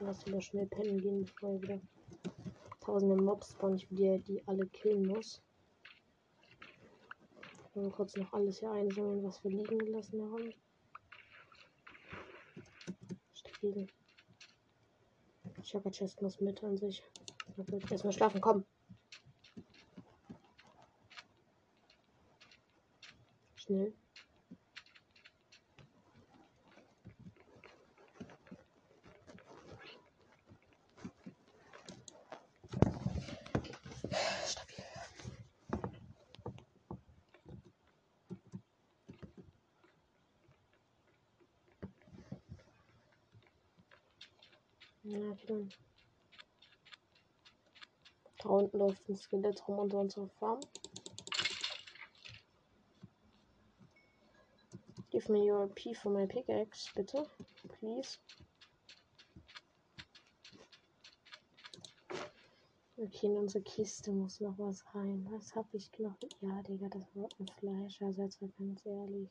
[0.00, 1.78] Lass wieder schnell pennen gehen, bevor wieder
[2.80, 5.42] tausende Mobs spawnen, ich die, die alle killen muss.
[7.74, 10.52] Mal kurz noch alles hier einsammeln, was wir liegen gelassen haben.
[13.32, 13.86] Stabil.
[15.62, 17.02] Chaka Chest muss mit an sich.
[17.90, 18.64] Erstmal schlafen, komm.
[23.54, 23.94] Schnell.
[45.42, 45.72] entwickeln.
[48.38, 50.60] Da unten läuft ein Skelett rum unter unserer Farm.
[55.10, 57.28] Give me your P for my pickaxe, bitte.
[57.68, 58.18] Please.
[62.96, 65.26] Okay, in unsere Kiste muss noch was rein.
[65.30, 66.16] Was hab ich noch?
[66.40, 69.28] Ja, Digga, das war ein Fleisch, also jetzt mal ganz ehrlich.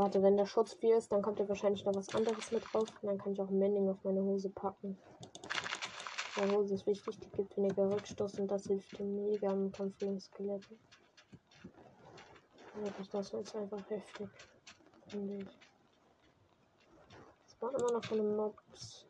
[0.00, 2.88] Warte, wenn der Schutz viel ist, dann kommt ja wahrscheinlich noch was anderes mit drauf.
[3.02, 4.96] Und dann kann ich auch Mending auf meine Hose packen.
[6.36, 9.98] Meine Hose ist wichtig, die gibt weniger Rückstoß und das hilft dem mega im Kampf
[9.98, 10.74] gegen Skelette.
[12.82, 14.28] Ja, das ist einfach heftig.
[15.08, 15.58] Finde ich.
[17.44, 19.06] Das waren immer noch keine Mobs.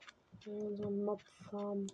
[0.46, 1.86] In unserer Mob-Farm.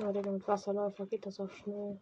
[0.00, 2.00] Ja, Digga, mit Wasserläufer geht das auch schnell.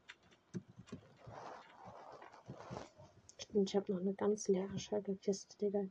[3.39, 5.85] Stimmt, ich habe noch eine ganz leere Schalterkiste, Digga.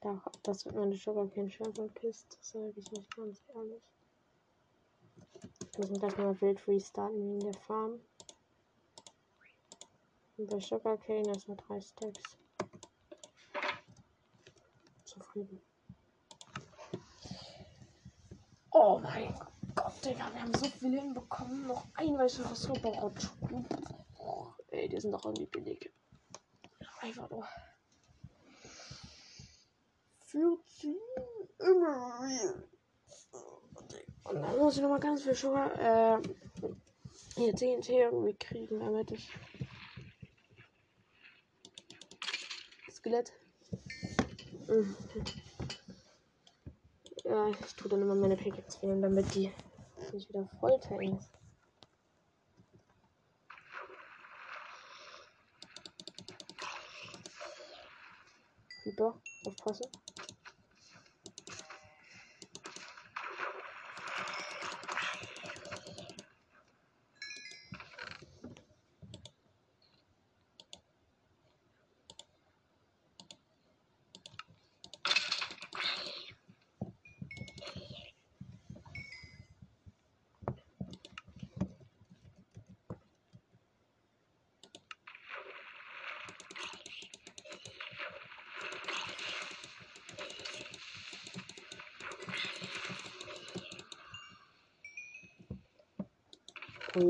[0.00, 3.82] Da, das wird meine Sugarcane Schalterkiste, sage ich nicht ganz ehrlich.
[5.74, 7.98] Wir müssen gleich mal wild restarten in der Farm.
[10.36, 12.36] Und bei Sugarcane erstmal drei Stacks.
[15.04, 15.62] Zufrieden.
[18.70, 19.51] Oh mein Gott.
[20.04, 21.66] Digga, wir haben so viel hinbekommen.
[21.68, 23.30] Noch ein weiteres Superrot.
[24.70, 25.92] Ey, die sind doch irgendwie billig.
[27.00, 27.46] Einfach nur.
[30.26, 30.96] 14
[31.58, 32.68] Emerald.
[34.24, 36.22] Und dann muss ich noch mal ganz viel Sugar, äh,
[37.36, 39.30] hier TNT irgendwie kriegen, damit ich.
[42.90, 43.32] Skelett.
[44.66, 44.96] Mhm.
[47.24, 49.52] Ja, ich tue dann immer meine Pickaxe wählen, damit die
[50.12, 51.30] nicht wieder voll tanks.
[58.84, 59.14] Hyper,
[59.46, 59.86] aufpassen.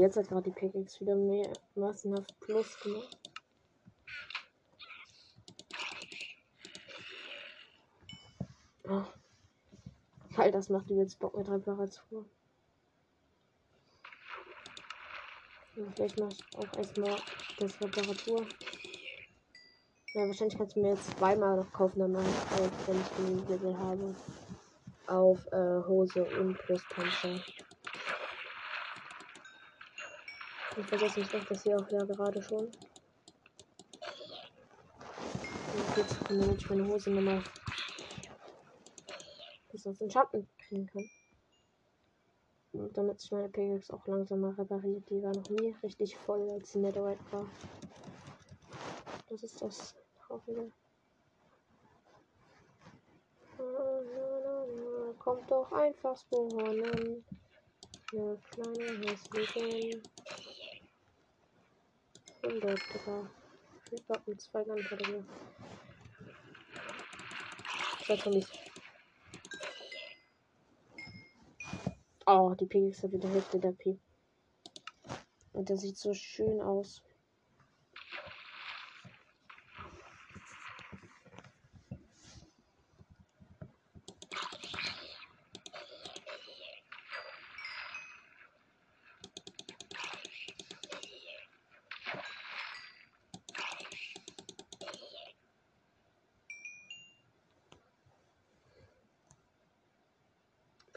[0.03, 3.19] Jetzt hat gerade die Pickaxe wieder mehr massenhaft Plus gemacht.
[8.89, 9.05] Oh.
[10.37, 12.27] Weil das macht jetzt Bock mit Reparatur.
[15.77, 17.17] Ja, vielleicht mach ich auch erstmal
[17.59, 18.47] das Reparatur.
[20.15, 23.49] Ja, wahrscheinlich kannst du mir jetzt zweimal noch kaufen, dann mache ich wenn ich den
[23.49, 24.15] Level habe.
[25.07, 27.41] Auf äh, Hose und plus Panzer.
[30.83, 32.65] Ich vergesse nicht noch, dass hier auch ja gerade schon.
[32.65, 32.73] Und
[35.97, 37.43] jetzt damit ich meine Hose nochmal
[39.71, 41.09] bis auf den Schatten kriegen kann.
[42.73, 45.09] Und damit sich meine Pickaxe auch langsam mal repariert.
[45.09, 47.47] Die war noch nie richtig voll, als sie Netherite war.
[49.31, 49.95] Das ist das
[50.27, 50.73] Traurige.
[55.21, 57.25] Kommt doch einfach spawnen.
[58.13, 59.01] Ja, kleine
[62.43, 62.63] hässlichen.
[62.63, 63.31] 100, Digga.
[63.91, 65.25] Ich hab mit zwei Landkarte
[68.05, 68.49] Zwei Zombies.
[72.27, 73.99] Oh, die Pix hat wieder Hälfte der P.
[75.53, 77.03] Und der sieht so schön aus.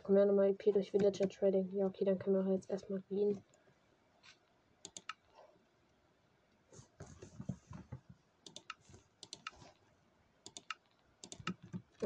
[0.10, 1.70] Ja nochmal EP durch Villager Trading.
[1.74, 3.42] Ja, okay, dann können wir jetzt erstmal gehen.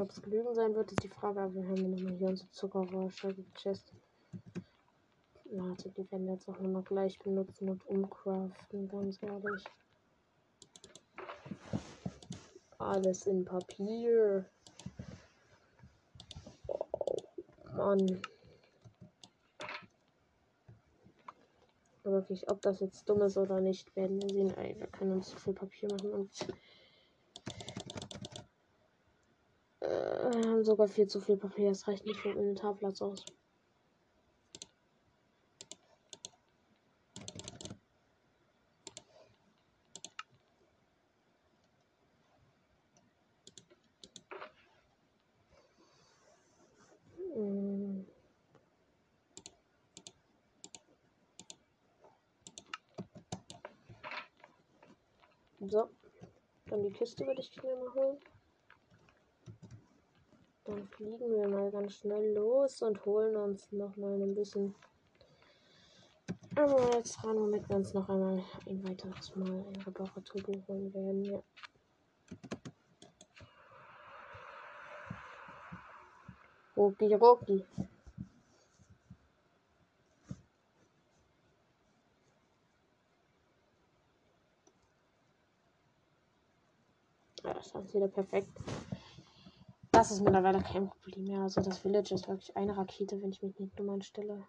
[0.00, 3.44] Ob es genügend sein wird, ist die Frage, aber wir haben nochmal hier unsere Zuckerrohrstücke
[3.54, 3.92] Chest.
[5.52, 9.64] Warte, die werden wir jetzt auch nochmal gleich benutzen und umcraften, ganz ehrlich.
[12.78, 14.46] Alles in Papier.
[16.68, 18.20] Oh, Mann.
[22.02, 24.56] Aber wirklich, ob das jetzt dumm ist oder nicht, werden wir sehen.
[24.56, 26.30] Ey, wir können uns zu viel Papier machen und
[29.80, 31.70] äh, haben sogar viel zu viel Papier.
[31.70, 33.24] Das reicht nicht für den Inventarplatz aus.
[55.70, 55.88] So.
[56.66, 58.18] Dann die Kiste würde ich schnell mal holen.
[60.64, 64.74] Dann fliegen wir mal ganz schnell los und holen uns noch mal ein bisschen.
[66.56, 71.24] Aber jetzt ran, womit wir uns noch einmal ein weiteres Mal ein Reparaturbuch holen werden.
[71.24, 71.42] Ja.
[76.76, 77.64] Rucki, rucki.
[87.60, 88.48] Ist wieder perfekt.
[89.92, 91.42] Das ist mittlerweile kein Problem mehr.
[91.42, 94.46] Also das Village ist wirklich eine Rakete, wenn ich mich nicht dumm anstelle.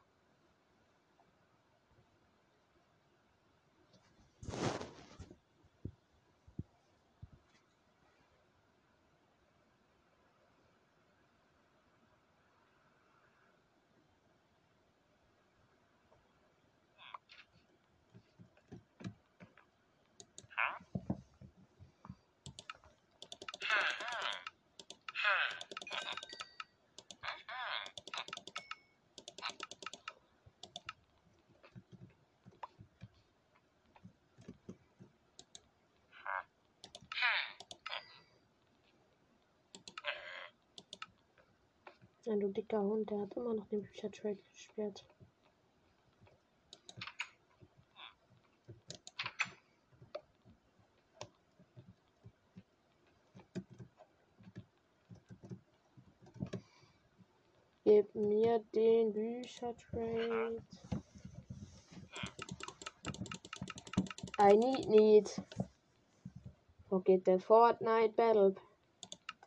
[42.52, 45.06] Ein dicker Hund, der hat immer noch den Büchertrade gesperrt.
[57.86, 60.62] Gib mir den Büchertrade.
[64.38, 65.42] I need need.
[66.90, 68.56] Forget the Fortnite Battle.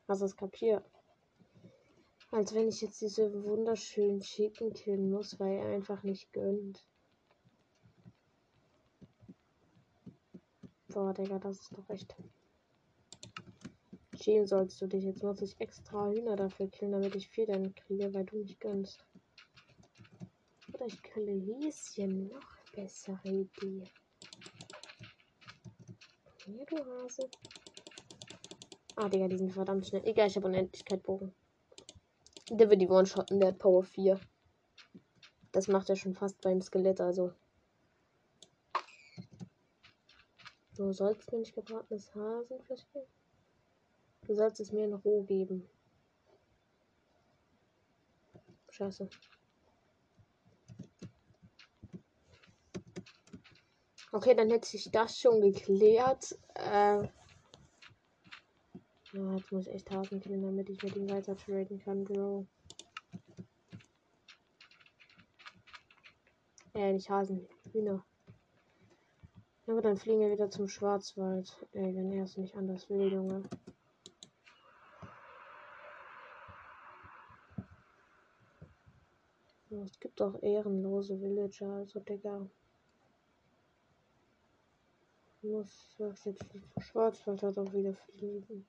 [0.09, 0.94] Hast du es kapiert?
[2.35, 6.85] Als wenn ich jetzt diese wunderschönen Chicken killen muss, weil er einfach nicht gönnt.
[10.89, 12.17] Boah, Digga, das ist doch echt.
[14.21, 15.05] Schämen sollst du dich.
[15.05, 18.59] Jetzt muss ich extra Hühner dafür killen, damit ich vier dann kriege, weil du nicht
[18.59, 19.07] gönnst.
[20.73, 22.31] Oder ich kille Häschen.
[22.31, 23.85] Noch bessere Idee.
[26.49, 27.31] Ja, du Hase.
[28.97, 30.05] Ah, Digga, die sind verdammt schnell.
[30.05, 31.33] Egal, ich habe Unendlichkeit Bogen.
[32.51, 34.21] Der wird die One-Shotten, der hat Power 4.
[35.53, 37.33] Das macht er schon fast beim Skelett, also.
[40.77, 43.07] Du sollst mir nicht gebratenes Hasenfleisch geben.
[44.27, 45.69] Du sollst es mir in roh geben.
[48.71, 49.09] Scheiße.
[54.13, 56.39] Okay, dann hätte sich das schon geklärt.
[56.55, 57.09] Äh
[59.15, 62.47] ja, jetzt muss ich echt Hasen killen, damit ich mit ihm weiter traden kann, Bro.
[66.75, 68.05] Äh, nicht Hasen, Hühner.
[69.69, 71.57] Aber dann fliegen wir wieder zum Schwarzwald.
[71.73, 73.45] Ey, wenn er es nicht anders will, Junge.
[79.71, 82.49] Es gibt auch ehrenlose Villager, also Digga.
[85.43, 86.45] Ich muss jetzt
[86.81, 88.67] Schwarzwald hat auch wieder fliegen.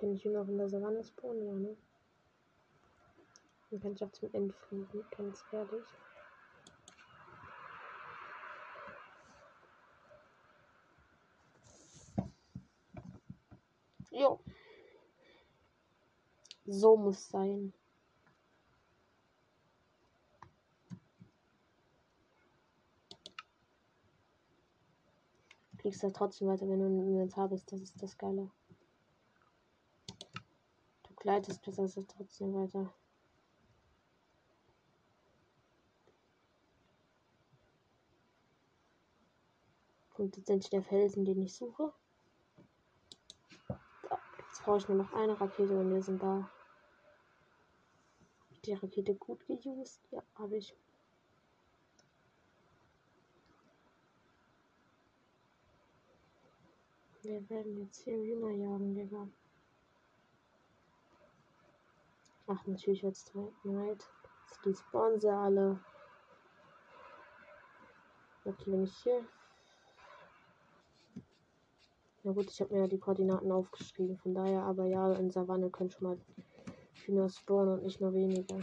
[0.00, 1.46] Kann ich hier noch in der Savanne spawnen?
[1.46, 1.76] Ja, ne?
[3.70, 5.84] Dann kann ich auch zum Ende fliegen, ganz ehrlich.
[14.10, 14.40] Jo.
[16.64, 17.74] So muss sein.
[25.76, 27.72] kriegst halt trotzdem weiter, wenn du ein Inventar bist.
[27.72, 28.50] Das ist das Geile.
[31.20, 32.90] Du gleitest besser also trotzdem weiter.
[40.14, 41.92] Kommt jetzt endlich der Felsen, den ich suche.
[43.68, 46.50] Jetzt brauche ich nur noch eine Rakete und wir sind da.
[48.64, 50.00] Die Rakete gut geused?
[50.10, 50.74] Ja, habe ich.
[57.20, 59.28] Wir werden jetzt hier Hühner jagen, Digga.
[62.52, 63.32] Ach, natürlich wird es
[63.62, 64.10] Night.
[64.64, 64.72] Die
[65.20, 65.78] sie alle.
[68.44, 69.24] Okay, wenn ich hier.
[72.24, 74.18] Ja gut, ich habe mir ja die Koordinaten aufgeschrieben.
[74.18, 76.20] Von daher, aber ja, in Savanne können schon mal
[77.04, 78.58] Hühner spawnen und nicht nur weniger.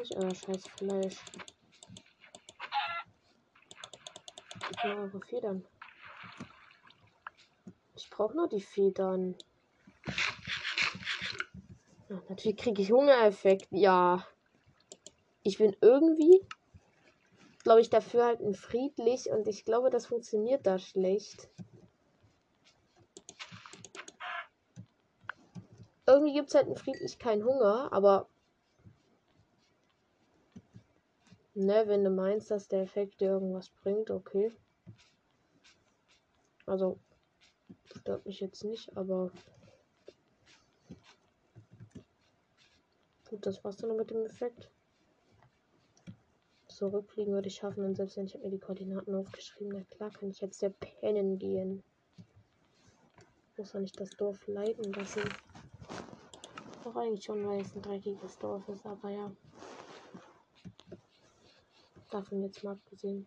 [0.00, 1.16] Ich euer scheiß Fleisch.
[4.68, 5.66] Gib mir eure Federn.
[7.96, 9.34] Ich brauche nur die Federn.
[12.28, 13.68] Natürlich kriege ich Hungereffekt.
[13.70, 14.26] Ja.
[15.42, 16.40] Ich bin irgendwie,
[17.62, 21.48] glaube ich, dafür halt ein friedlich und ich glaube, das funktioniert da schlecht.
[26.06, 28.28] Irgendwie gibt es halt ein friedlich keinen Hunger, aber
[31.56, 34.50] Ne, wenn du meinst, dass der Effekt dir irgendwas bringt, okay.
[36.66, 36.98] Also,
[37.96, 39.30] stört mich jetzt nicht, aber.
[43.34, 44.70] Gut, das war's dann mit dem Effekt.
[46.68, 50.30] Zurückfliegen würde ich schaffen und selbst wenn ich mir die Koordinaten aufgeschrieben, na klar kann
[50.30, 51.82] ich jetzt ja pennen gehen.
[53.56, 55.24] Muss ja nicht das Dorf leiden lassen.
[56.84, 59.32] Doch eigentlich schon, weil es ein dreckiges Dorf ist, aber ja.
[62.12, 63.26] Davon jetzt mal abgesehen.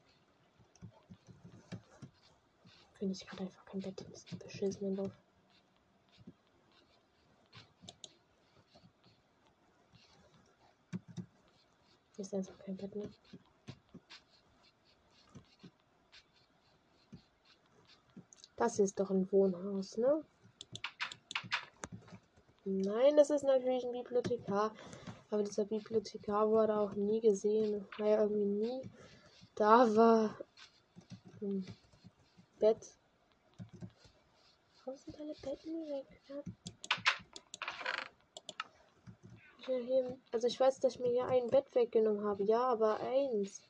[2.94, 5.27] Finde ich gerade einfach kein Bett im beschissenen Dorf.
[12.18, 13.10] Ist einfach kein Bett mehr.
[18.56, 20.24] Das ist doch ein Wohnhaus, ne?
[22.66, 24.74] Nein, das ist natürlich ein Bibliothekar.
[25.30, 28.82] Aber dieser Bibliothekar wurde auch nie gesehen, weil er irgendwie nie
[29.54, 30.38] da war.
[31.40, 31.64] Im
[32.60, 32.96] Bett.
[34.84, 36.22] Warum sind alle Betten weg?
[36.28, 36.44] Ja.
[39.68, 42.44] Hier, also ich weiß, dass ich mir hier ein Bett weggenommen habe.
[42.44, 43.62] Ja, aber eins.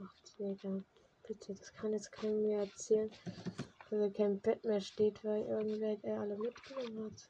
[0.00, 0.82] Ach, Digga.
[1.26, 3.10] Bitte, das kann jetzt keiner mehr erzählen
[3.90, 7.28] weil kein Bett mehr steht, weil irgendwer er alle mitgenommen hat.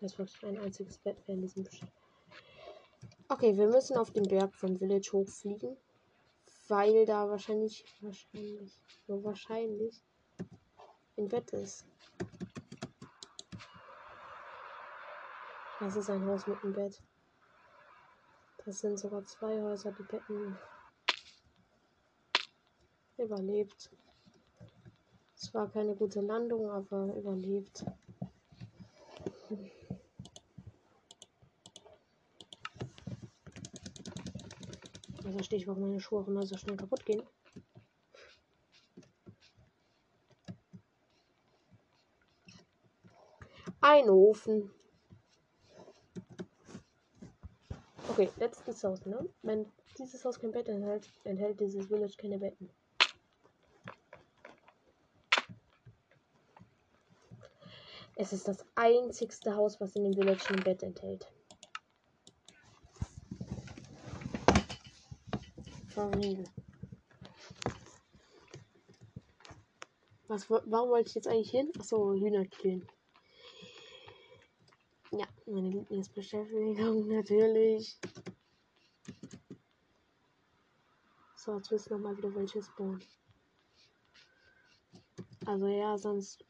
[0.00, 1.92] Das ist wirklich ein einziges Bett mehr in diesem Bestand.
[3.28, 5.76] Okay, wir müssen auf den Berg vom Village hochfliegen,
[6.68, 10.02] weil da wahrscheinlich, wahrscheinlich, nur wahrscheinlich
[11.16, 11.84] ein Bett ist.
[15.80, 17.02] Das ist ein Haus mit einem Bett.
[18.64, 20.56] Das sind sogar zwei Häuser, die Betten
[23.16, 23.90] Überlebt.
[25.36, 27.84] Es war keine gute Landung, aber überlebt.
[35.16, 37.22] Also verstehe ich, warum meine Schuhe auch immer so schnell kaputt gehen.
[43.86, 44.70] Ein Ofen.
[48.08, 49.28] Okay, letztes Haus, ne?
[49.42, 52.70] Wenn dieses Haus kein Bett enthält, enthält dieses Village keine Betten.
[58.16, 61.30] Es ist das einzigste Haus, was in dem Village ein Bett enthält.
[65.94, 66.44] Real.
[70.28, 71.70] Was, warum wollte ich jetzt eigentlich hin?
[71.78, 72.88] Achso, Hühner killen.
[75.16, 78.00] Ja, meine Lieblingsbeschäftigung natürlich.
[81.36, 83.00] So, jetzt wissen wir mal wieder welche spawnen.
[85.46, 86.44] Also ja, sonst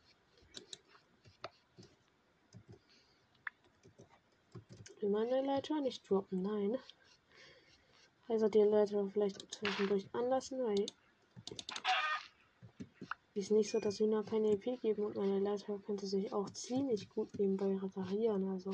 [5.00, 6.40] will meine Leiter nicht droppen.
[6.40, 6.78] Nein.
[8.28, 10.86] Also die Leiter vielleicht zwischendurch anlassen, weil
[13.34, 17.08] ist nicht so, dass Hühner keine EP geben und meine Leiter könnte sich auch ziemlich
[17.08, 18.48] gut nebenbei reparieren.
[18.48, 18.72] Also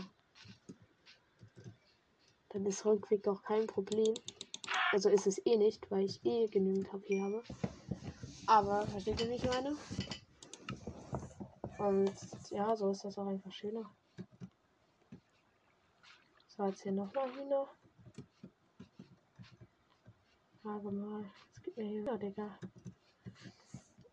[2.51, 4.13] dann ist Rückweg auch kein Problem.
[4.93, 7.43] Also ist es eh nicht, weil ich eh genügend HP habe.
[8.47, 9.77] Aber versteht ihr, wie ich meine?
[11.79, 12.13] Und
[12.51, 13.89] ja, so ist das auch einfach schöner.
[16.49, 17.69] So, jetzt hier nochmal Hühner.
[20.63, 21.25] Warte mal.
[21.55, 22.59] Es gibt mir Hühner, Digga.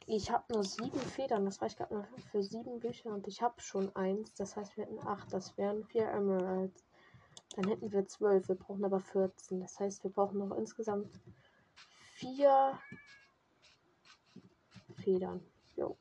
[0.09, 1.43] Ich habe nur sieben Federn.
[1.43, 3.13] Das reicht gerade mal für sieben Bücher.
[3.13, 4.33] Und ich habe schon eins.
[4.35, 5.31] Das heißt, wir hätten acht.
[5.33, 6.85] Das wären vier Emeralds.
[7.55, 8.47] Dann hätten wir zwölf.
[8.47, 9.59] Wir brauchen aber 14.
[9.59, 11.09] Das heißt, wir brauchen noch insgesamt
[12.13, 12.79] vier
[14.95, 15.41] Federn.
[15.75, 15.97] Jo.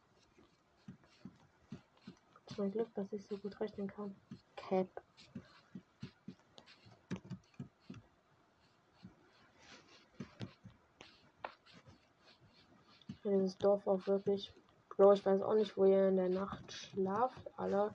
[2.59, 4.15] Mein Glück, dass ich so gut rechnen kann.
[4.55, 4.89] Cap.
[13.27, 14.53] Dieses Dorf auch wirklich.
[14.89, 17.93] Bro, ich weiß auch nicht, wo ihr in der Nacht schlaft, alle.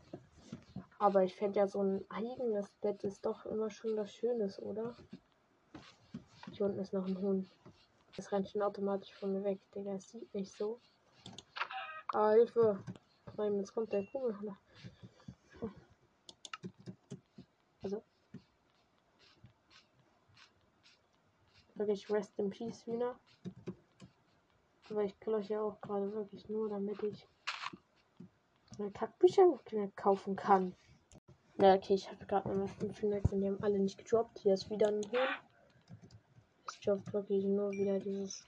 [0.99, 4.93] Aber ich fände ja so ein eigenes Bett ist doch immer schon was Schönes, oder?
[6.51, 7.49] Hier unten ist noch ein Hund.
[8.17, 9.93] Das rennt schon automatisch von mir weg, Digga.
[9.93, 10.81] Es sieht nicht so.
[12.13, 12.83] Ah, Hilfe.
[13.37, 14.35] Nein, jetzt kommt der Kugel.
[17.81, 18.03] Also.
[21.75, 23.17] Wirklich Rest in Peace, Hühner.
[24.91, 27.25] Aber ich kill ja auch gerade wirklich nur, damit ich
[28.77, 29.57] meine Kackbücher
[29.95, 30.75] kaufen kann.
[31.59, 34.39] Ja, okay, ich habe gerade nochmal 5 Next und die haben alle nicht gedroppt.
[34.39, 35.29] Hier ist wieder ein Huhn.
[36.67, 38.45] Es droppt wirklich nur wieder dieses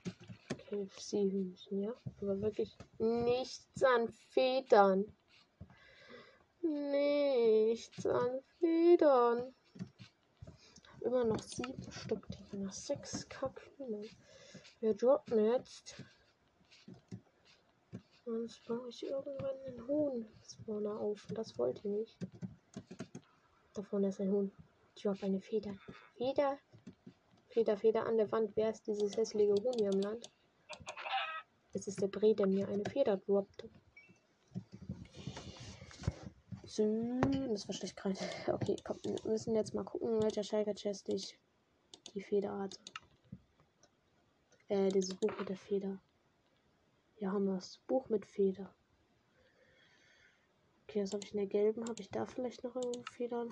[0.68, 1.94] KFC-Hühnchen, ja.
[2.20, 5.06] Aber wirklich nichts an Federn.
[6.60, 9.54] Nichts an Federn.
[11.00, 14.02] Immer noch sieben Stück, die noch sechs Kackhühner.
[14.80, 16.04] Wir droppen jetzt
[18.24, 21.28] Sonst baue ich irgendwann einen Huhn Spawner auf.
[21.28, 22.16] Und das wollte ich nicht.
[23.74, 24.50] Da vorne ist ein Huhn.
[24.94, 25.74] Ich habe eine Feder.
[26.16, 26.58] Feder.
[27.48, 28.52] Feder, Feder an der Wand.
[28.54, 30.30] Wer ist dieses hässliche Huhn hier im Land?
[31.74, 33.68] Es ist der Bre, der mir eine Feder droppt.
[36.64, 37.20] So,
[37.50, 38.16] das war schlecht gerade.
[38.48, 41.38] Okay, komm, wir müssen jetzt mal gucken, welcher Schalker Chest ich
[42.14, 42.80] die Feder hat.
[44.68, 46.00] Äh, dieses Buch mit der Feder.
[47.16, 48.74] Hier haben wir das Buch mit Feder.
[50.82, 51.88] Okay, was habe ich in der gelben?
[51.88, 53.50] Habe ich da vielleicht noch irgendwo Federn?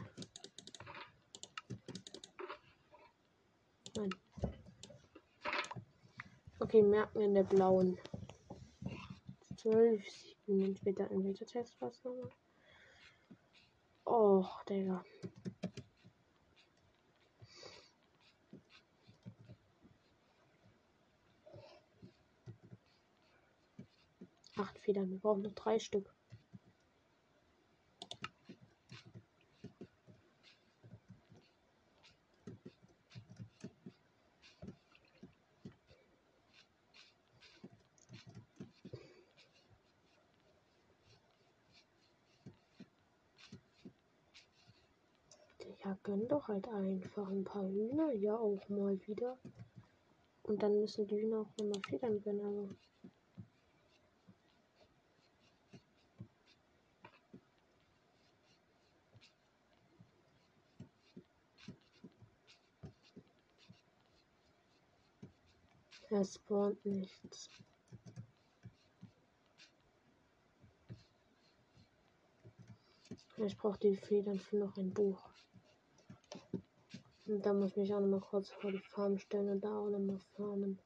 [3.95, 4.11] Nein.
[6.59, 7.99] Okay, merken in der blauen.
[9.57, 12.31] 12 Sekunden später in welcher Test was nochmal?
[14.05, 15.05] Oh, Digga.
[24.63, 25.11] Acht Federn.
[25.11, 26.15] Wir brauchen noch drei Stück.
[45.85, 48.13] Ja, gönn doch halt einfach ein paar Hühner.
[48.13, 49.37] Ja, auch mal wieder.
[50.45, 52.47] Und dann müssen die Hühner auch nochmal Federn gönnen.
[52.47, 52.77] Also.
[66.15, 67.49] Es spawnt nichts.
[73.39, 75.31] Ich brauche die Federn für noch ein Buch.
[77.27, 79.75] Und da muss ich mich auch noch mal kurz vor die Farm stellen und da
[79.75, 80.79] auch noch mal farmen.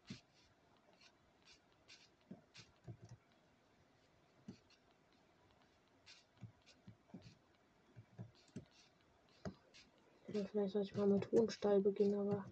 [10.28, 12.44] Ja, vielleicht soll ich mal mit Hohenstall beginnen, aber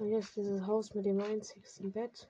[0.00, 2.26] Und jetzt dieses Haus mit dem einzigsten Bett.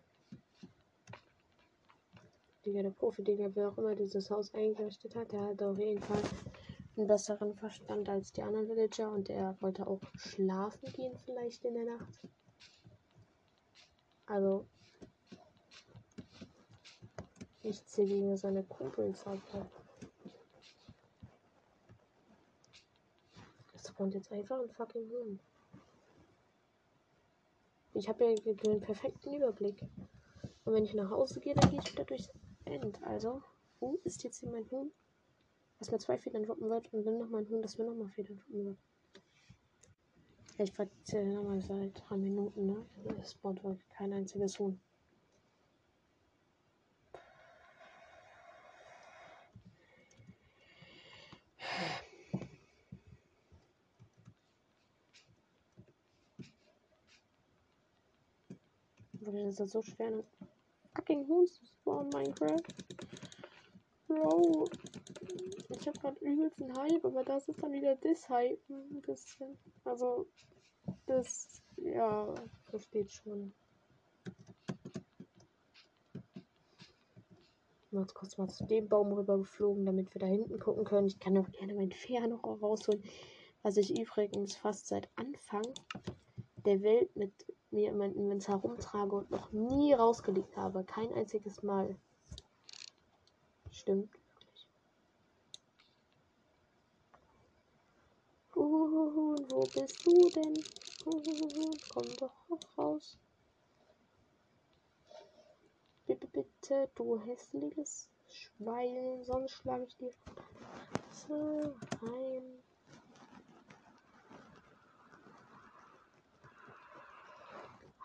[2.67, 6.03] Digga, der Profi, Digga, wer auch immer dieses Haus eingerichtet hat, der hat auf jeden
[6.03, 6.21] Fall
[6.97, 11.75] einen besseren Verstand als die anderen Villager und er wollte auch schlafen gehen vielleicht in
[11.75, 12.19] der Nacht.
[14.27, 14.67] Also
[17.63, 19.71] nichts gegen seine Kumpels, aber
[23.73, 25.41] das kommt jetzt einfach ein fucking Hund.
[28.01, 29.83] Ich habe ja den perfekten Überblick.
[30.65, 32.31] Und wenn ich nach Hause gehe, dann gehe ich wieder durchs
[32.65, 32.99] End.
[33.03, 33.43] Also,
[33.79, 34.91] wo ist jetzt hier mein Huhn?
[35.79, 38.39] Was mir zwei Federn droppen wird und dann noch mein Huhn, das mir nochmal Federn
[38.39, 38.79] droppen wird.
[40.57, 42.87] Ich verzähle nochmal seit drei Minuten, ne?
[43.21, 44.81] Es spawnt wirklich kein einziges Huhn.
[59.23, 60.25] Wirklich, das ist so schwer, einen
[60.95, 62.63] fucking zu spawnen, Minecraft.
[64.07, 64.69] Bro.
[65.71, 69.57] ich habe gerade übelst einen Hype, aber das ist dann wieder das Hype ein bisschen.
[69.85, 70.27] Also,
[71.07, 72.33] das, ja,
[72.67, 73.53] versteht schon.
[77.93, 81.09] Jetzt kurz mal zu dem Baum rüber geflogen, damit wir da hinten gucken können.
[81.09, 83.03] Ich kann auch gerne mein Pferd noch rausholen.
[83.63, 85.67] Was ich übrigens fast seit Anfang
[86.65, 87.33] der Welt mit
[87.73, 90.85] mir in mein Inventar rumtrage und noch nie rausgelegt habe.
[90.85, 91.97] Kein einziges Mal.
[93.71, 94.11] Stimmt.
[98.55, 100.65] Huhuhu, wo bist du denn?
[101.89, 102.33] Komm doch
[102.77, 103.19] raus.
[106.07, 110.13] Bitte, bitte, du hässliches Schwein, sonst schlage ich dir
[111.13, 112.60] so rein.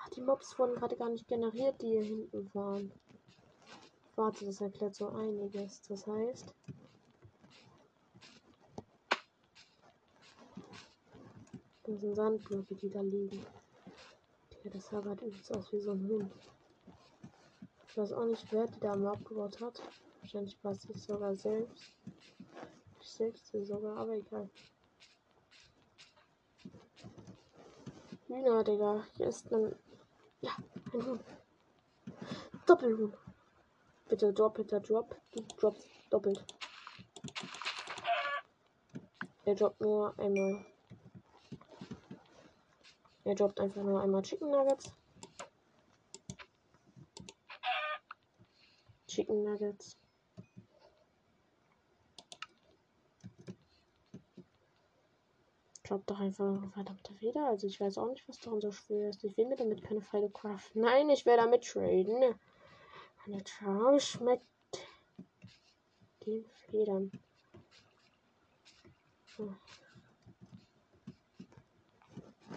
[0.06, 2.92] Ach, die Mobs wurden gerade gar nicht generiert, die hier hinten waren.
[4.16, 5.82] Warte, das erklärt so einiges.
[5.82, 6.54] Das heißt,
[11.88, 13.46] Das sind Sandblöcke, die da liegen.
[14.64, 16.32] Ja, das sah gerade übelst aus wie so ein Hund.
[17.88, 19.84] Ich weiß auch nicht, wer die da mal abgebaut hat.
[20.22, 21.94] Wahrscheinlich war es sogar selbst.
[23.00, 24.50] Ich selbst sogar, aber egal.
[28.28, 29.06] Hühner, Digga.
[29.18, 29.76] Hier ist ein.
[30.46, 30.52] Ja,
[30.94, 31.20] ein Huhn.
[32.68, 33.18] Doppelhuhn.
[34.08, 35.16] Bitte doppelter Drop.
[35.32, 35.74] Du
[36.12, 36.46] doppelt.
[39.46, 40.64] Er droppt nur einmal.
[43.24, 44.94] Er droppt einfach nur einmal Chicken Nuggets.
[49.08, 49.98] Chicken Nuggets.
[55.88, 57.48] Droppt doch einfach verdammte Feder.
[57.48, 59.24] Also ich weiß auch nicht, was daran so schwer ist.
[59.24, 60.82] Ich will mir damit keine Pfeile craften.
[60.82, 62.36] Nein, ich werde damit traden.
[63.26, 64.46] Eine Traum schmeckt
[66.26, 67.12] den Federn.
[69.36, 69.56] Hm.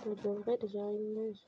[0.05, 1.47] Mit wem rede ich eigentlich?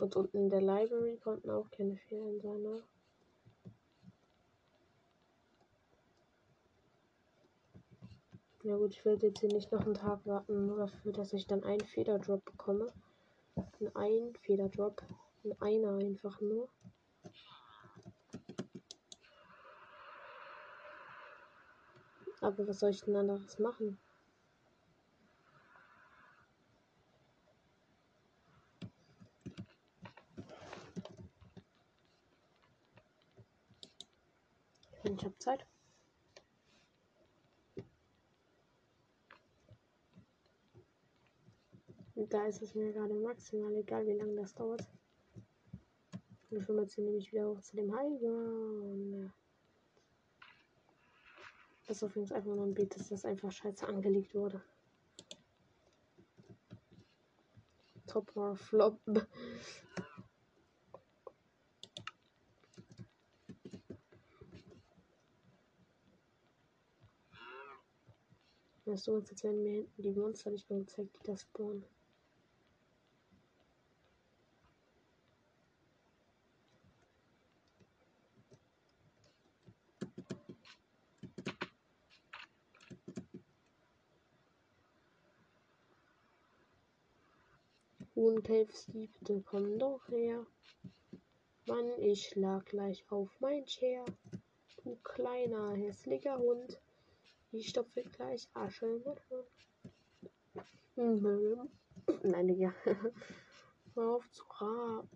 [0.00, 2.82] Und unten in der Library konnten auch keine Ferien sein, ne?
[8.62, 11.46] Ja gut, ich werde jetzt hier nicht noch einen Tag warten, nur dafür, dass ich
[11.46, 12.86] dann einen Federdrop bekomme.
[13.94, 15.02] Ein Federdrop.
[15.44, 16.68] Ein einer einfach nur.
[22.40, 23.98] Aber was soll ich denn anderes machen?
[35.20, 35.66] Ich habe Zeit.
[42.14, 44.80] Und da ist es mir gerade maximal egal, wie lange das dauert.
[46.50, 49.30] Ich schwimmen jetzt nämlich wieder hoch zu dem Heilige.
[51.86, 54.62] Das ist übrigens einfach nur ein Beat, dass das einfach scheiße angelegt wurde.
[58.06, 58.98] Top or Flop.
[68.90, 71.84] Weißt du, jetzt werden mir hinten die Monster nicht mehr gezeigt, die da spawnen.
[88.16, 90.44] Huhn Caves Liebte, komm doch her.
[91.66, 94.04] Mann, ich schlag gleich auf mein Chair.
[94.82, 96.80] Du kleiner, hässlicher Hund.
[97.52, 99.20] Ich stopfe gleich Asche mit
[100.96, 101.70] Hund.
[102.22, 102.72] Nein, Digga.
[103.94, 105.08] Hör auf zu raben.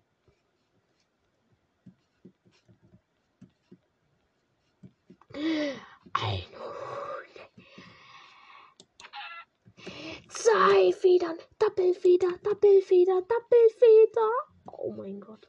[6.12, 6.44] Ein
[10.28, 11.38] Zwei Federn.
[11.58, 14.30] Doppelfeder, Doppelfeder, Doppelfeder.
[14.72, 15.48] Oh mein Gott.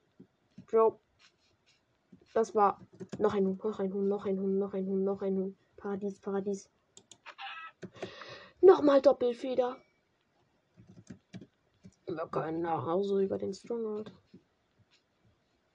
[0.68, 1.00] Bro.
[2.34, 2.80] Das war
[3.18, 5.58] noch ein Huhn, noch ein Huhn, noch ein Huhn, noch ein Huhn, noch ein Huhn.
[5.78, 6.70] Paradies, Paradies.
[8.62, 9.78] Nochmal Doppelfeder.
[12.08, 14.12] Wir können nach Hause über den Stronghold.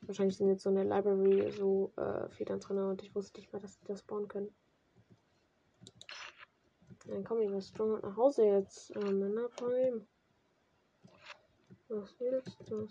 [0.02, 3.52] Wahrscheinlich sind jetzt so in der Library so äh, Federn drin und ich wusste nicht
[3.52, 4.54] mehr, dass die das bauen können.
[7.06, 8.94] Dann komm ich was Stronghold nach Hause jetzt.
[8.96, 10.06] Äh, Männerproblem.
[11.88, 12.88] Was willst du?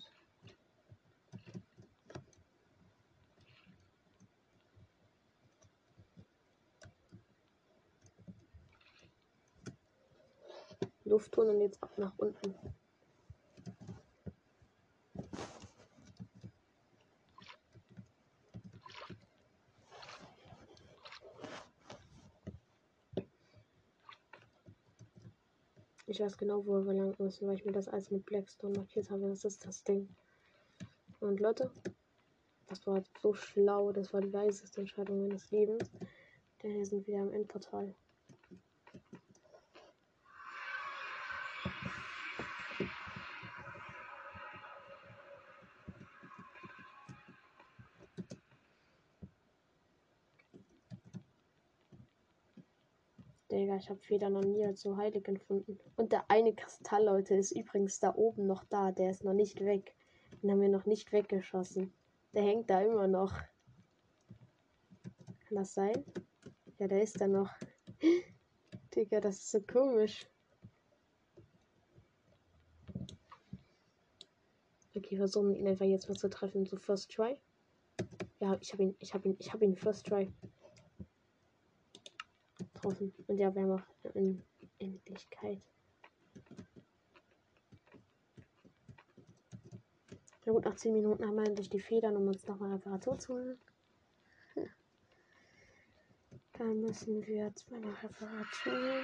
[11.10, 12.55] Luft tun und jetzt ab nach unten.
[26.05, 29.12] Ich weiß genau, wo wir lang müssen, weil ich mir das alles mit Blackstone markiert
[29.12, 29.30] habe.
[29.30, 30.10] Das ist das Ding.
[31.20, 31.72] Und Leute,
[32.68, 33.91] das war so schlau.
[33.91, 35.89] Das war die leiseste Entscheidung meines Lebens.
[36.62, 37.93] Denn wir sind wieder am Endportal.
[53.60, 55.78] Digga, ich habe Feder noch nie so heilig empfunden.
[55.97, 58.93] Und der eine Kristall, Leute, ist übrigens da oben noch da.
[58.93, 59.93] Der ist noch nicht weg.
[60.41, 61.91] Den haben wir noch nicht weggeschossen.
[62.34, 63.34] Der hängt da immer noch.
[65.41, 66.05] Kann das sein?
[66.78, 67.51] Ja, der ist da noch.
[68.95, 70.26] Digga, das ist so komisch.
[74.95, 76.66] Okay, versuchen ihn einfach jetzt mal zu treffen.
[76.66, 77.38] So First Try.
[78.39, 80.32] Ja, ich habe ihn, ich habe ihn, ich habe ihn First Try
[82.89, 83.13] getroffen.
[83.27, 84.43] Und ja, wir haben auch in
[84.79, 85.61] Endlichkeit.
[90.45, 93.33] Na gut, nach 10 Minuten haben wir endlich die Federn, um uns nochmal Reparatur zu
[93.33, 93.59] holen.
[96.53, 99.03] Dann müssen wir jetzt mal nach Reparatur.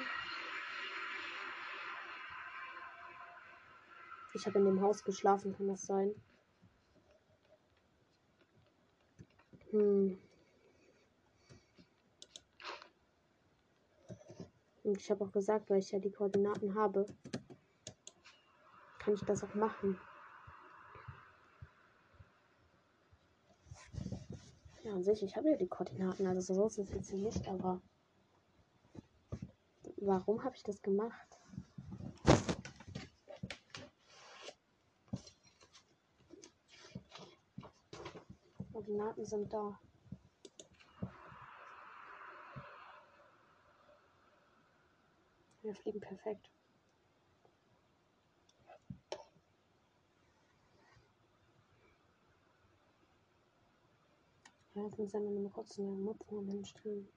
[4.34, 6.14] Ich habe in dem Haus geschlafen, kann das sein?
[9.72, 10.18] Hm.
[14.86, 17.08] Und ich habe auch gesagt, weil ich ja die Koordinaten habe,
[19.00, 20.00] kann ich das auch machen.
[24.84, 27.82] Ja, an sich, ich habe ja die Koordinaten, also so ist es jetzt nicht, aber
[29.98, 31.40] warum habe ich das gemacht?
[38.72, 39.80] Koordinaten sind da.
[45.66, 46.48] Wir fliegen perfekt.
[54.76, 57.08] Ja, jetzt muss ich noch kurz eine Mutzen hinstellen.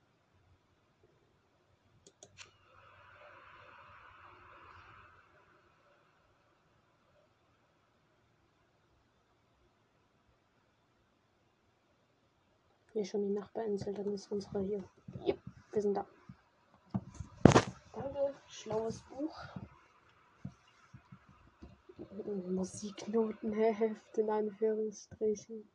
[12.94, 14.82] Hier schon die Nachbarinsel, dann ist unsere hier.
[15.26, 15.38] Yep,
[15.72, 16.06] wir sind da.
[18.18, 19.36] Danke, schlaues Buch.
[22.48, 25.68] Musiknotenheft in Anführungsstrichen.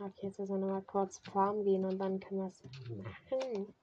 [0.00, 3.74] Okay, jetzt müssen wir nochmal kurz Farm gehen und dann können wir es machen.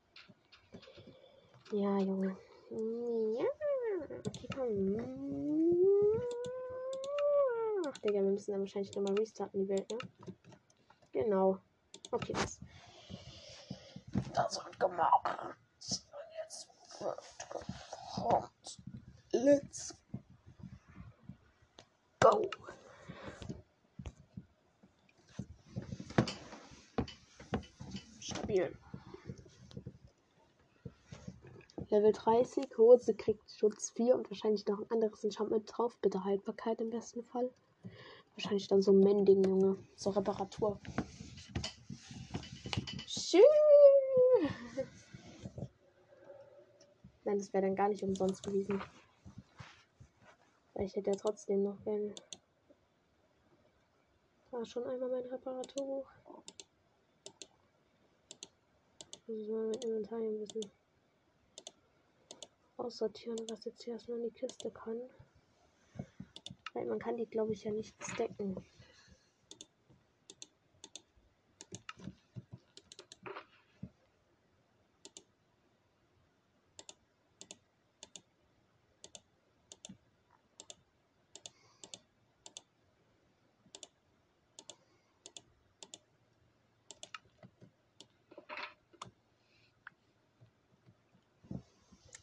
[1.71, 2.37] Ja, Junge.
[2.69, 3.45] Ja.
[4.25, 4.97] Okay, komm.
[7.87, 9.97] Ach, Digga, wir müssen dann wahrscheinlich nochmal restarten, die Welt, ne?
[11.11, 11.59] Genau.
[12.11, 12.59] Okay, das.
[14.33, 15.39] Das wird gemacht.
[15.39, 16.05] Und
[16.43, 16.69] jetzt
[16.99, 17.17] wird
[17.49, 18.81] gekocht.
[19.31, 19.95] Let's
[22.19, 22.49] go.
[28.19, 28.77] Stabil.
[31.89, 35.97] Level 30, Hose kriegt Schutz 4 und wahrscheinlich noch ein anderes Enchantment drauf.
[36.01, 37.49] Bitte Haltbarkeit im besten Fall.
[38.35, 39.77] Wahrscheinlich dann so Mending, Junge.
[39.95, 40.79] So Reparatur.
[43.31, 43.41] Schön.
[47.23, 48.83] Nein, das wäre dann gar nicht umsonst gewesen.
[50.73, 52.13] Weil ich hätte ja trotzdem noch gerne.
[54.49, 56.11] War schon einmal mein Reparaturbuch.
[59.27, 60.69] Muss mal mit Inventar ein bisschen
[62.75, 64.99] aussortieren, was jetzt hier erstmal in die Kiste kann.
[66.73, 68.61] Weil man kann die, glaube ich, ja nicht stacken.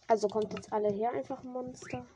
[0.08, 2.06] Also kommt jetzt alle her, einfach ein Monster.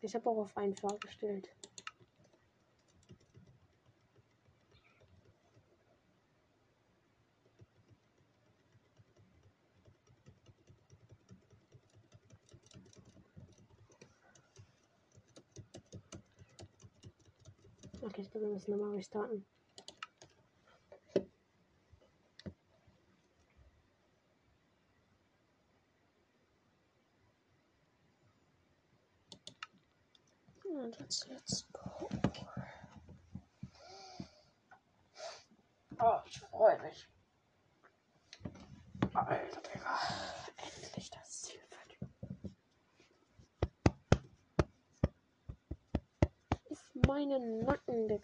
[0.00, 1.48] Ich habe auch auf einfach gestellt.
[18.44, 19.46] Problem ist normalerweise starten.
[30.66, 31.73] Oh, so, und?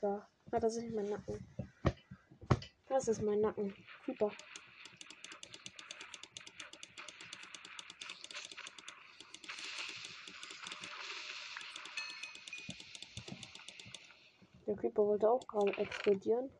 [0.00, 0.26] Digga.
[0.50, 1.46] Ah, das ist nicht mein Nacken.
[2.88, 3.74] Das ist mein Nacken.
[4.06, 4.30] Super.
[14.66, 16.50] Der Creeper wollte auch gerade explodieren.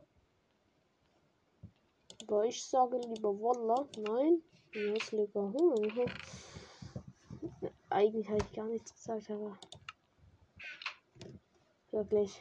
[2.22, 3.88] Aber ich sage lieber Wallah.
[3.96, 4.42] Nein.
[4.72, 5.52] Jetzt lieber.
[5.52, 6.06] Hm.
[7.88, 9.58] Eigentlich habe ich gar nichts gesagt, aber.
[11.90, 12.40] Wirklich.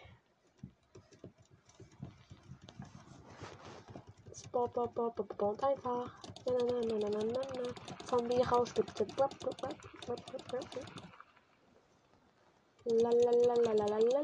[4.68, 6.22] Baut einfach.
[6.46, 7.74] Na, na, na, na, na, na, na.
[8.06, 9.08] Zombie raus, bitte.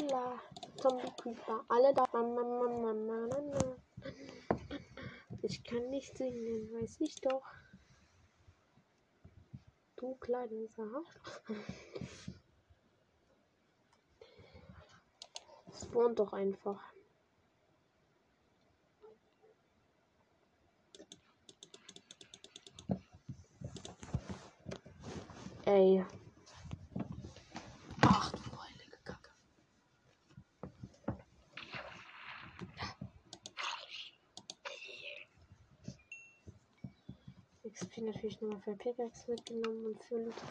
[0.10, 0.40] La.
[0.82, 1.64] Zombie Creeper.
[1.70, 2.06] Alle da.
[5.42, 7.46] Ich kann nicht singen, weiß ich doch.
[9.96, 11.42] Du kleines Arschloch.
[15.72, 16.95] Spawn doch einfach.
[25.68, 26.06] Ey.
[28.02, 29.32] Ach du heilige Kacke.
[37.68, 40.46] XP natürlich nochmal für Pickaxe mitgenommen und für Liter.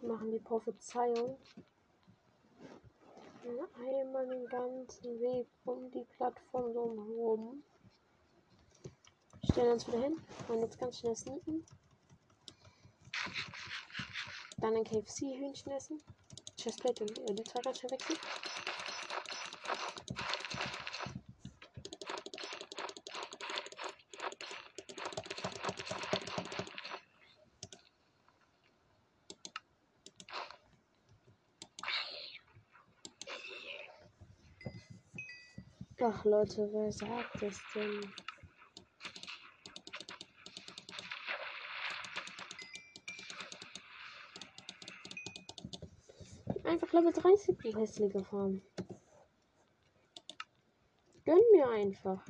[0.00, 1.36] Machen die Prophezeiung
[3.48, 7.62] einmal den ganzen Weg um die Plattform herum.
[9.50, 10.20] Stellen uns wieder hin.
[10.48, 11.64] Und jetzt ganz schnell sneaken.
[14.58, 16.02] Dann ein KFC-Hühnchen essen.
[16.56, 18.18] Chestplate und die zwei ganz schnell wechseln.
[36.18, 38.00] Ach Leute, wer sagt das denn?
[46.64, 48.60] Einfach Level 30 die hässliche Farm.
[51.24, 52.26] Gönn mir einfach.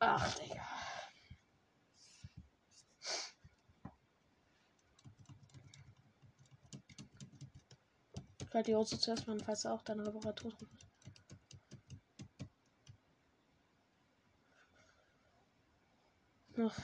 [0.00, 0.47] Ach,
[8.62, 8.78] Digga.
[8.78, 10.86] Grandiose zuerst mal, falls auch deine Reparatur ist.
[16.56, 16.74] Noch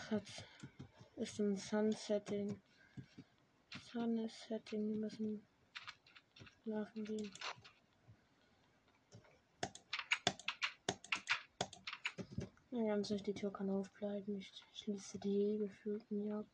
[1.16, 2.60] ist ein Sunsetting.
[3.92, 5.44] Sun ist Setting, wir müssen
[6.62, 7.32] schlafen gehen.
[12.70, 14.38] Ganz nicht, die Tür kann aufbleiben.
[14.38, 16.46] Ich schließe die gefühlt nie ab.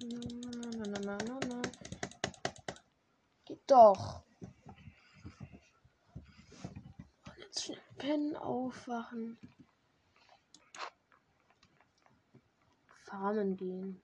[0.00, 0.20] Na,
[0.76, 1.53] na, na, na, na, na.
[3.66, 4.22] Doch.
[7.24, 9.38] Und jetzt schnell pennen, aufwachen.
[13.04, 14.02] Farmen gehen.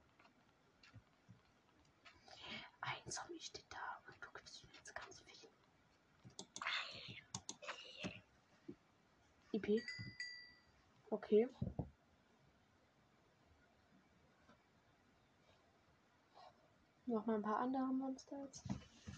[2.81, 5.51] Ein Zombie steht da und guckt jetzt ganz viel.
[9.53, 9.83] IP.
[11.11, 11.49] Okay.
[17.07, 18.65] Noch mal ein paar andere Monster jetzt.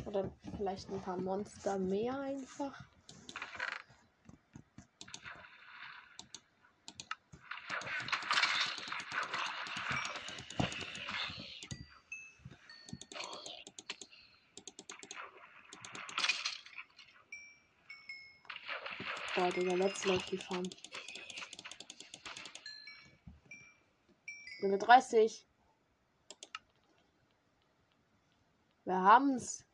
[0.05, 2.85] Oder vielleicht ein paar Monster mehr einfach.
[19.35, 20.63] Boah, Digga, let's läuft die Farm.
[24.61, 25.47] Level 30.
[28.85, 29.65] Wir haben's.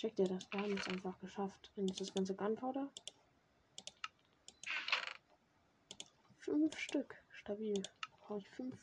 [0.00, 0.50] Checkt ihr das?
[0.50, 1.70] Wir haben es einfach geschafft.
[1.76, 2.88] Und das ganze Gunpowder.
[6.38, 7.22] Fünf Stück.
[7.28, 7.82] Stabil.
[8.18, 8.78] Brauche ich fünf.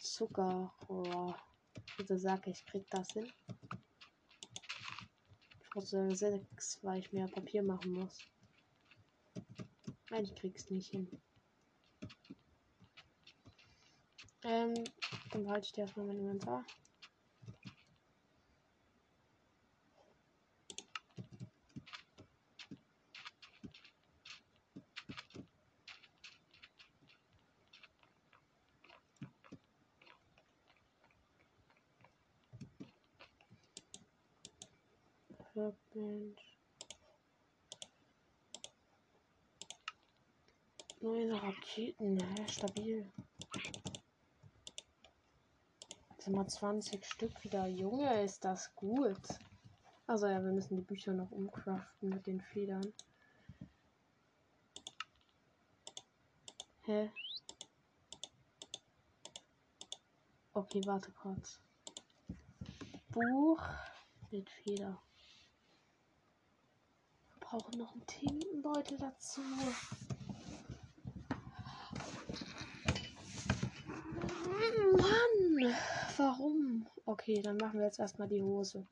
[0.00, 0.72] Zucker.
[0.86, 1.34] Oh.
[1.96, 3.28] Bitte sag ich, krieg das hin.
[5.72, 8.20] brauche sechs, weil ich mehr Papier machen muss.
[10.10, 11.08] Nein, ich krieg's nicht hin.
[14.44, 14.74] Ähm,
[15.32, 16.64] dann halte ich dir erstmal mein Inventar.
[41.72, 43.10] Raketen, ja, stabil.
[46.10, 47.66] Jetzt haben wir 20 Stück wieder.
[47.66, 49.22] Junge, ist das gut.
[50.06, 52.92] Also ja, wir müssen die Bücher noch umcraften mit den Federn.
[56.82, 57.10] Hä?
[60.52, 61.58] Okay, warte kurz.
[63.08, 63.62] Buch
[64.30, 65.00] mit Feder.
[67.30, 69.40] Wir brauchen noch einen Tintenbeutel dazu.
[74.42, 75.74] Mann,
[76.16, 76.86] warum?
[77.04, 78.86] Okay, dann machen wir jetzt erstmal die Hose.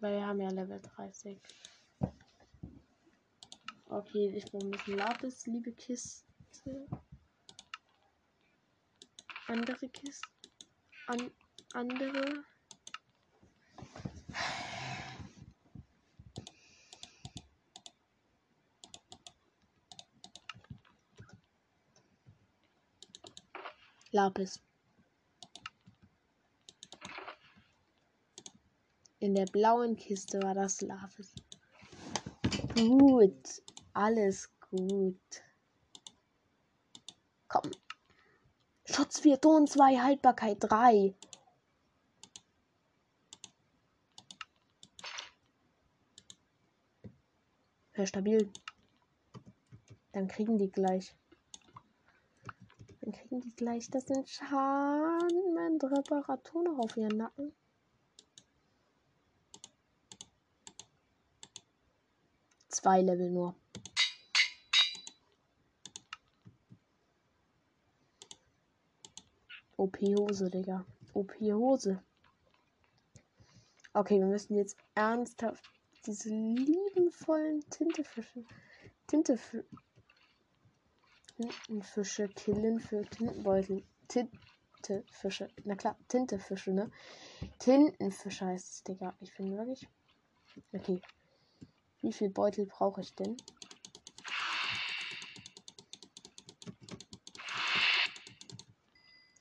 [0.00, 1.40] Weil wir haben ja Level 30.
[3.88, 6.24] Okay, ich brauche ein bisschen Lapis, liebe Kiste.
[9.46, 10.28] Andere Kiste.
[11.06, 11.30] An
[11.72, 12.44] andere.
[24.16, 24.62] Lapis.
[29.18, 31.34] In der blauen Kiste war das Lapis.
[32.74, 33.62] Gut.
[33.92, 35.42] Alles gut.
[37.48, 37.70] Komm.
[38.86, 41.14] Schutz 4, Ton 2, Haltbarkeit 3.
[47.96, 48.50] Ja, stabil.
[50.12, 51.14] Dann kriegen die gleich.
[53.06, 57.52] Dann kriegen die gleich das Enchantment-Reparatur noch auf ihren Nacken.
[62.68, 63.54] Zwei Level nur.
[69.76, 70.84] OP-Hose, Digga.
[71.14, 72.02] OP-Hose.
[73.92, 75.70] Okay, wir müssen jetzt ernsthaft
[76.06, 78.44] diese liebenvollen Tintefische.
[79.06, 79.64] Tintefische.
[81.36, 83.84] Tintenfische killen für Tintenbeutel.
[84.08, 85.48] Tintefische.
[85.64, 86.90] Na klar, Tintefische, ne?
[87.58, 89.14] Tintenfische heißt es, Digga.
[89.20, 89.86] Ich finde wirklich.
[90.72, 91.02] Okay.
[92.00, 93.36] Wie viel Beutel brauche ich denn?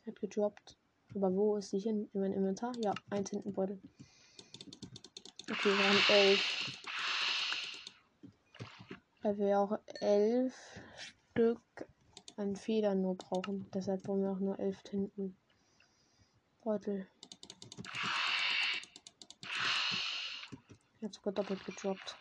[0.06, 0.78] Hat gedroppt.
[1.14, 2.10] Aber wo ist sie hin?
[2.12, 2.74] In meinem Inventar?
[2.84, 3.80] Ja, ein Tintenbeutel.
[5.50, 6.82] Okay, wir haben elf.
[9.22, 10.75] Weil wir auch elf
[11.38, 11.86] Stück
[12.38, 13.70] an Federn nur brauchen.
[13.74, 15.36] Deshalb brauchen wir auch nur elf Tintenbeutel.
[21.02, 22.16] Jetzt sogar doppelt gedroppt.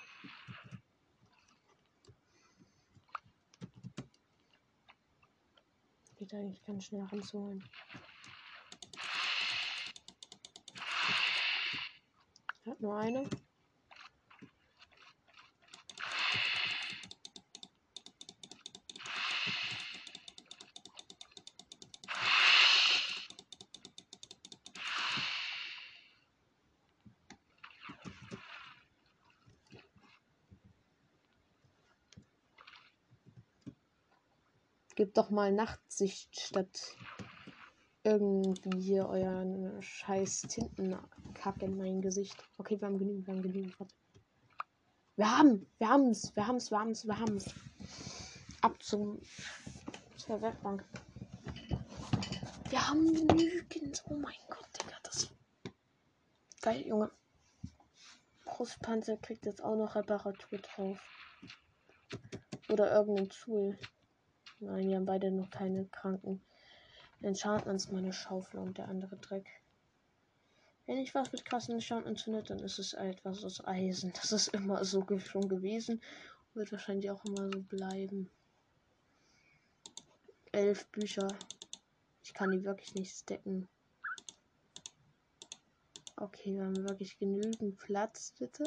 [6.17, 7.63] Geht eigentlich ganz schnell ranzuholen.
[12.67, 13.31] Hat nur eine.
[35.15, 36.97] Doch mal Nachtsicht statt
[38.03, 42.37] irgendwie hier euren scheiß Tintenkack in mein Gesicht.
[42.59, 43.79] Okay, wir haben genügend, wir haben genügend.
[43.79, 43.95] Warte.
[45.17, 47.55] Wir haben, wir haben's, wir haben's, wir haben's, wir haben's.
[48.61, 49.23] Ab zum,
[50.17, 50.85] zur Werkbank.
[52.69, 54.03] Wir haben genügend.
[54.09, 55.31] Oh mein Gott, Digga, das.
[56.61, 57.13] Geil, Junge.
[58.45, 60.99] Brustpanzer kriegt jetzt auch noch Reparatur drauf.
[62.69, 63.79] Oder irgendein Tool.
[64.65, 66.41] Nein, die haben beide noch keine Kranken.
[67.21, 69.47] Enchantments meine Schaufel und der andere Dreck.
[70.87, 74.13] Wenn ich was mit krassen Enchantments finde, dann ist es etwas aus Eisen.
[74.15, 75.95] Das ist immer so schon gewesen.
[75.95, 78.31] Und wird wahrscheinlich auch immer so bleiben.
[80.53, 81.29] Elf Bücher.
[82.23, 83.69] Ich kann die wirklich nicht stacken.
[86.17, 88.65] Okay, wir haben wirklich genügend Platz, bitte.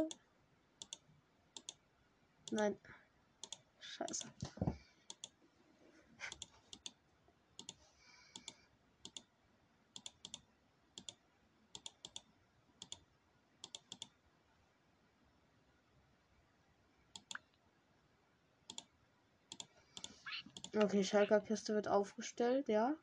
[2.52, 2.78] Nein.
[3.80, 4.28] Scheiße.
[20.80, 22.96] Okay, Schalker Kiste wird aufgestellt, ja.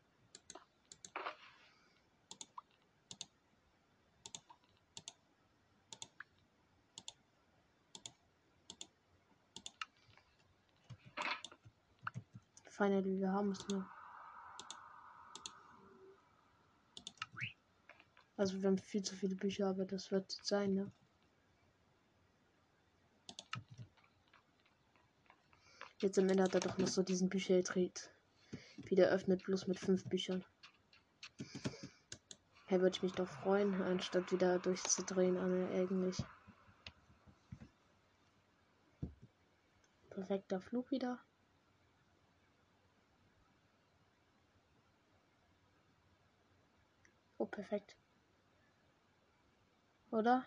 [12.64, 13.84] Finally, wir haben es nur.
[18.36, 20.92] Also wir haben viel zu viele Bücher, aber das wird sein, ne?
[26.04, 28.12] Jetzt am Ende hat er doch noch so diesen Bücher gedreht.
[28.76, 30.44] Wieder öffnet, bloß mit fünf Büchern.
[32.66, 36.22] Hey, würde ich mich doch freuen, anstatt wieder durchzudrehen, aber eigentlich.
[40.10, 41.18] Perfekter Flug wieder.
[47.38, 47.96] Oh, perfekt.
[50.10, 50.46] Oder?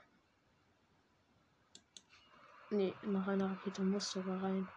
[2.70, 4.68] Nee, noch eine Rakete muss sogar rein.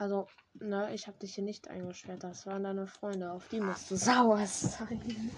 [0.00, 2.24] Also, ne, ich habe dich hier nicht eingesperrt.
[2.24, 3.30] Das waren deine Freunde.
[3.30, 5.30] Auf die musst du sauer sein.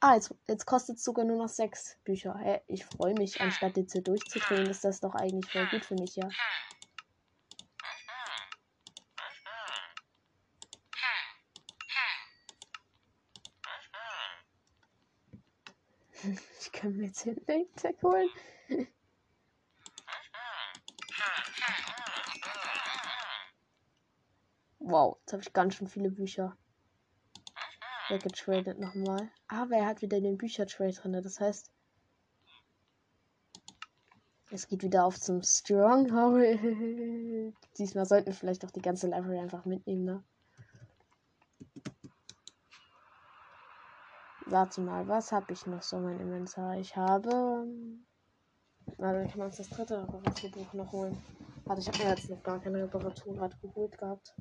[0.00, 2.36] Ah, jetzt, jetzt kostet es sogar nur noch sechs Bücher.
[2.36, 5.94] Hey, ich freue mich, anstatt jetzt hier durchzudrehen, ist das doch eigentlich voll gut für
[5.94, 6.28] mich, ja.
[16.60, 17.28] ich kann mir jetzt
[17.76, 18.28] Tag holen.
[24.90, 26.56] Wow, jetzt habe ich ganz schön viele Bücher
[28.08, 29.28] weggetradet nochmal.
[29.46, 31.12] Aber er hat wieder den Büchertrade drin.
[31.12, 31.70] Das heißt,
[34.50, 36.58] es geht wieder auf zum Stronghold.
[37.76, 40.24] Diesmal sollten wir vielleicht auch die ganze Library einfach mitnehmen, ne?
[44.46, 46.78] Warte mal, was habe ich noch so mein Inventar?
[46.78, 47.66] Ich habe.
[48.96, 51.22] Warte, ich kann uns das dritte Reparaturbuch noch holen.
[51.66, 54.34] Warte, ich habe mir jetzt noch gar keine Reparatur gerade geholt gehabt.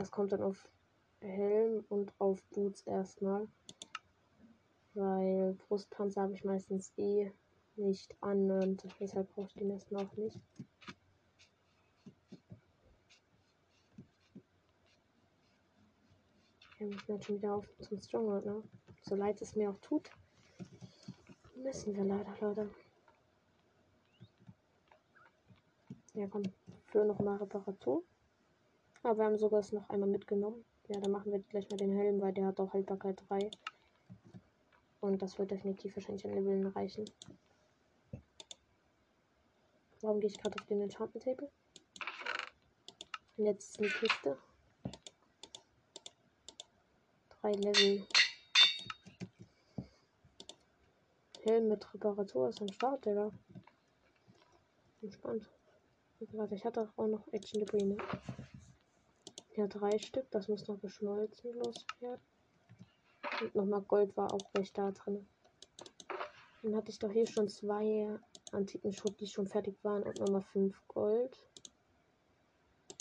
[0.00, 0.66] Das kommt dann auf
[1.20, 3.46] Helm und auf Boots erstmal.
[4.94, 7.30] Weil Brustpanzer habe ich meistens eh
[7.76, 10.40] nicht an und deshalb brauche ich den erstmal auch nicht.
[16.78, 18.62] Wir müssen jetzt schon wieder auf zum Stronghold, ne?
[19.02, 20.10] So leid es mir auch tut,
[21.56, 22.70] müssen wir leider, Leute.
[26.14, 26.44] Ja, komm,
[26.86, 28.02] für nochmal Reparatur.
[29.02, 30.64] Aber wir haben sogar es noch einmal mitgenommen.
[30.88, 33.50] Ja, dann machen wir gleich mal den Helm, weil der hat auch Haltbarkeit 3.
[35.00, 37.04] Und das wird definitiv wahrscheinlich an Leveln reichen.
[40.02, 41.50] Warum gehe ich gerade auf den Enchantment Table?
[43.36, 44.36] Und jetzt ist die Kiste.
[47.40, 48.06] Drei Level.
[51.42, 53.30] Helm mit Reparatur ist am Start, Digga.
[55.00, 55.48] Entspannt.
[56.32, 57.96] Warte, ich hatte auch noch Action Debris, ne?
[59.60, 60.24] Ja, drei Stück.
[60.30, 62.24] Das muss noch geschmolzen loswerden.
[63.42, 65.28] Und nochmal Gold war auch recht da drin.
[66.62, 68.18] Dann hatte ich doch hier schon zwei
[68.52, 70.02] antiken Schrott, die schon fertig waren.
[70.02, 71.46] Und nochmal fünf Gold.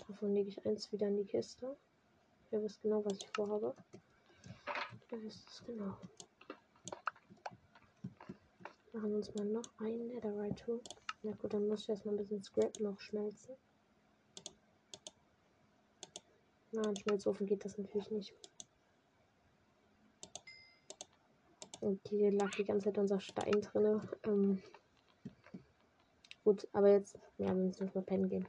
[0.10, 1.78] Davon lege ich eins wieder in die Kiste.
[2.52, 3.74] Ihr wisst genau, was ich vorhabe.
[5.14, 5.96] Ihr wisst es genau.
[8.92, 10.82] Machen wir uns mal noch ein Netherite Tool.
[11.24, 13.56] Na gut, dann muss ich erstmal ein bisschen Scrap noch schmelzen.
[16.72, 18.34] Nein, Schmelzofen geht das natürlich nicht.
[21.82, 24.02] Und hier lag die ganze Zeit unser Stein drin.
[24.24, 24.62] Ähm,
[26.44, 28.48] gut, aber jetzt, ja, wir müssen erstmal pennen gehen.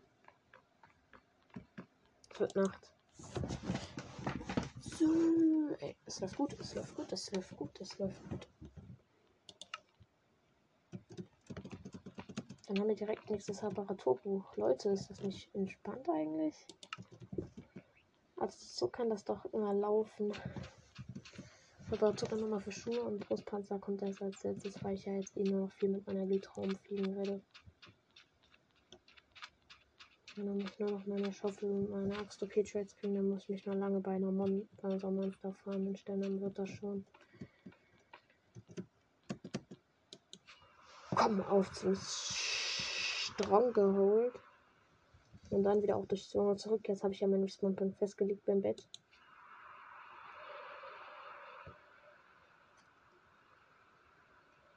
[2.32, 2.90] Es wird Nacht.
[4.80, 8.48] So, ey, es läuft gut, es läuft gut, es läuft gut, es läuft gut.
[12.66, 14.56] Dann haben wir direkt nächstes Reparaturbuch.
[14.56, 16.66] Leute, ist das nicht entspannt eigentlich?
[18.50, 20.32] So kann das doch immer laufen.
[21.90, 25.36] Aber sogar nochmal für Schuhe und Brustpanzer kommt das als letztes, weil ich ja jetzt
[25.36, 27.42] eh nur noch viel mit meiner Elite rumfliegen werde.
[30.36, 33.28] Und dann muss ich nur noch meine Schaufel und meine Axt okay Trades kriegen, dann
[33.28, 36.58] muss ich mich noch lange bei einer Mon bei unserem Monster fahren, und dann wird
[36.58, 37.04] das schon.
[41.14, 44.32] Komm auf zum Strong geholt.
[45.50, 46.88] Und dann wieder auch durch so zurück.
[46.88, 48.86] Jetzt habe ich ja meinen Respawn-Punkt festgelegt beim Bett.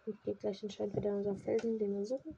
[0.05, 2.37] Ich gehe gleich entscheidend wieder unser Felsen, den wir suchen.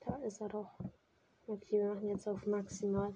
[0.00, 0.70] Da ist er doch.
[1.46, 3.12] Okay, wir machen jetzt auf maximal.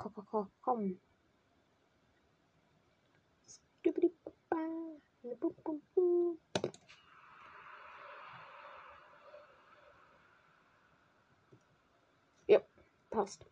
[0.00, 1.00] Komm, komm, komm, komm.
[12.46, 12.62] Ja,
[13.10, 13.44] passt.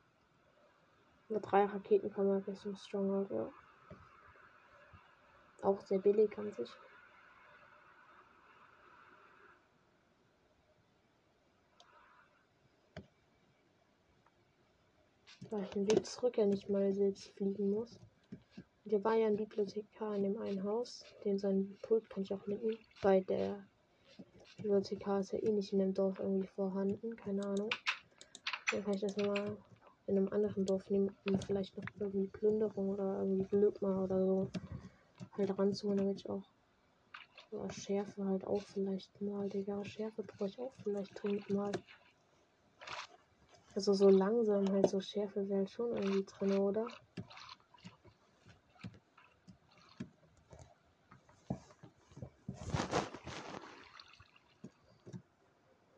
[1.28, 3.52] Mit drei Raketen kommen wir Richtung Stronghold, ja.
[5.60, 6.87] Auch sehr billig an sich.
[15.50, 17.98] Weil ich den Weg zurück ja nicht mal selbst fliegen muss.
[18.84, 21.04] Hier war ja ein Bibliothekar in dem einen Haus.
[21.24, 22.78] Den sein Pult kann ich auch mitnehmen.
[23.02, 23.66] Weil der
[24.56, 27.16] Bibliothekar ist ja eh nicht in dem Dorf irgendwie vorhanden.
[27.16, 27.70] Keine Ahnung.
[28.70, 29.56] Dann kann ich das mal
[30.06, 34.24] in einem anderen Dorf nehmen, um vielleicht noch irgendwie Plünderung oder irgendwie Glück mal oder
[34.24, 34.50] so
[35.36, 36.42] halt ranzuholen, damit ich auch
[37.70, 39.84] Schärfe halt auch vielleicht mal, Digga.
[39.84, 41.72] Schärfe brauche ich auch vielleicht dringend mal.
[43.74, 46.86] Also so langsam halt so Schärfe wäre halt schon irgendwie drin, oder?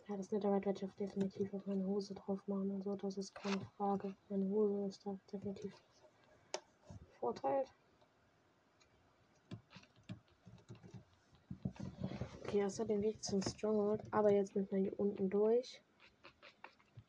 [0.08, 3.16] Ja, das Netherite werde ich auch definitiv auf meine Hose drauf machen und so, das
[3.16, 4.14] ist keine Frage.
[4.28, 5.72] Meine Hose ist da definitiv
[7.20, 7.64] Vorteil.
[12.40, 15.80] Okay, erst den Weg zum Stronghold, aber jetzt müssen wir hier unten durch.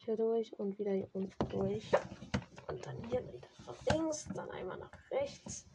[0.04, 1.92] Hier durch und wieder hier unten durch.
[2.68, 5.68] Und dann hier wieder nach links, dann einmal nach rechts.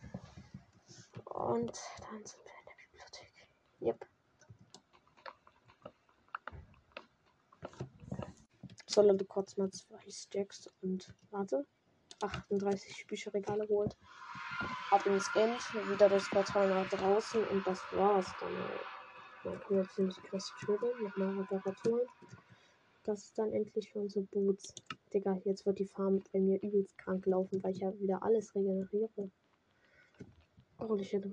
[1.26, 3.48] Und dann sind wir in der Bibliothek.
[3.80, 4.06] Yep.
[8.86, 11.64] So, Leute, kurz mal zwei Stacks und warte.
[12.20, 13.96] 38 Bücherregale holt.
[14.90, 18.56] Ab ins End, wieder durchs Portal nach draußen und das war's dann.
[19.44, 22.08] Dann können jetzt nämlich Quest triggern, nochmal Reparaturen.
[23.06, 24.74] Das ist dann endlich für unsere Boots.
[25.14, 28.52] Digga, jetzt wird die Farm bei mir übelst krank laufen, weil ich ja wieder alles
[28.52, 29.30] regeneriere.
[30.80, 31.24] Holy shit.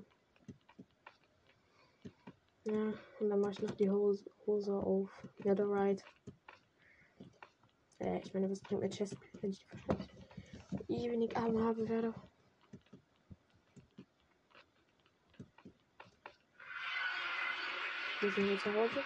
[2.62, 5.10] Ja, und dann mache ich noch die Hose, Hose auf
[5.42, 6.04] Netherite.
[7.98, 9.66] Äh, ich meine, was bringt mir Chest, wenn ich
[10.88, 12.14] die eh wenig Arme haben werde?
[18.20, 19.02] Wir sind wir zu Hause.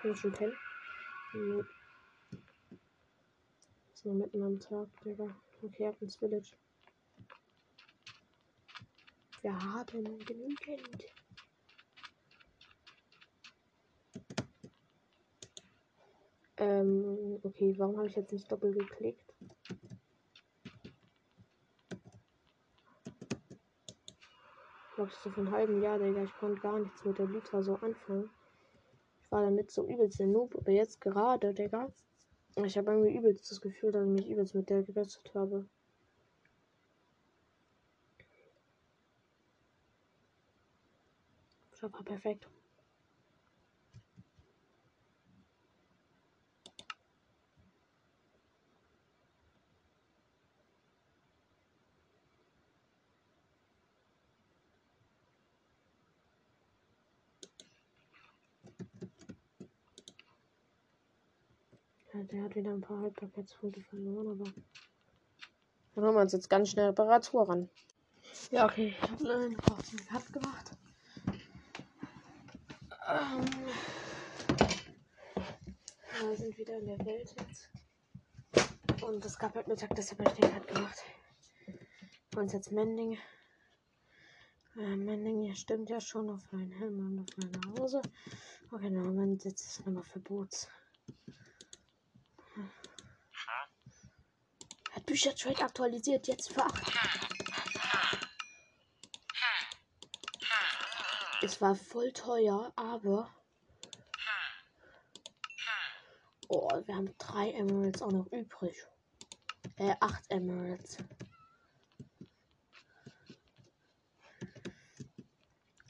[0.00, 0.56] Können wir schon pennen?
[1.34, 1.66] Ist
[4.04, 5.34] nur mitten am Tag, Digga.
[5.62, 6.54] Okay, ab ins Village.
[9.42, 11.04] Wir haben genügend.
[16.58, 19.34] Ähm, okay, warum habe ich jetzt nicht doppelt geklickt?
[24.96, 26.22] Ich so von halben Jahr, Digga.
[26.22, 28.30] Ich konnte gar nichts mit der Liter so anfangen.
[29.34, 31.90] War damit so übelst der Noob, aber jetzt gerade, Digga.
[32.64, 35.66] Ich habe irgendwie übelst das Gefühl, dass ich mich übelst mit der gerettet habe.
[41.72, 42.48] Das war perfekt.
[62.30, 64.44] Der hat wieder ein paar Haltbarkeitspunkte verloren, aber.
[65.94, 67.68] Dann holen wir uns jetzt ganz schnell Reparatur ran.
[68.50, 70.70] Ja, okay, ich habe einen kurzen Cut gemacht.
[73.06, 73.44] Ähm,
[76.20, 77.70] wir sind wieder in der Welt jetzt.
[79.02, 81.02] Und es gab halt Mittag, deshalb habe ich den Cut gemacht.
[82.30, 83.18] Wir uns jetzt Mending.
[84.76, 88.02] Äh, Mending stimmt ja schon auf einen Helm und auf meine Hose.
[88.72, 90.68] Okay, dann haben wir jetzt nochmal für Boots.
[92.56, 93.70] Hat
[95.06, 96.92] Büchertrade aktualisiert jetzt für 8.
[101.42, 103.28] Es war voll teuer, aber.
[106.48, 108.76] Oh, wir haben drei Emeralds auch noch übrig.
[109.76, 110.98] Äh, acht Emeralds.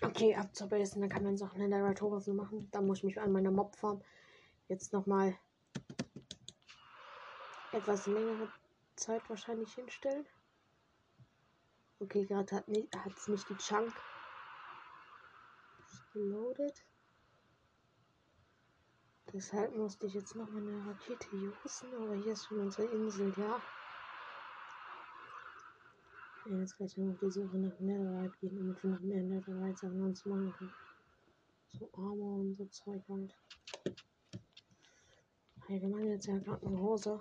[0.03, 2.69] Okay, ab zur Base, dann kann man auch eine Narratorose machen.
[2.71, 4.03] Da muss ich mich an meiner Mob-Farm
[4.69, 5.37] jetzt nochmal
[7.73, 8.49] etwas längere
[8.97, 10.27] Zeit wahrscheinlich hinstellen.
[12.01, 12.89] Okay, gerade hat nicht,
[13.29, 13.93] nicht die Chunk
[16.13, 16.85] geloadet.
[19.33, 21.27] Deshalb musste ich jetzt noch mal eine Rakete
[21.65, 23.61] usen, aber hier ist schon unsere Insel, ja.
[26.47, 30.03] ja jetzt gleich noch die Suche nach Netherite gehen, damit wir noch mehr Netherite an
[30.03, 30.73] uns machen.
[31.71, 33.35] So Armor und so Zeug halt.
[35.69, 37.19] Allgemein jetzt ja gerade eine Hose.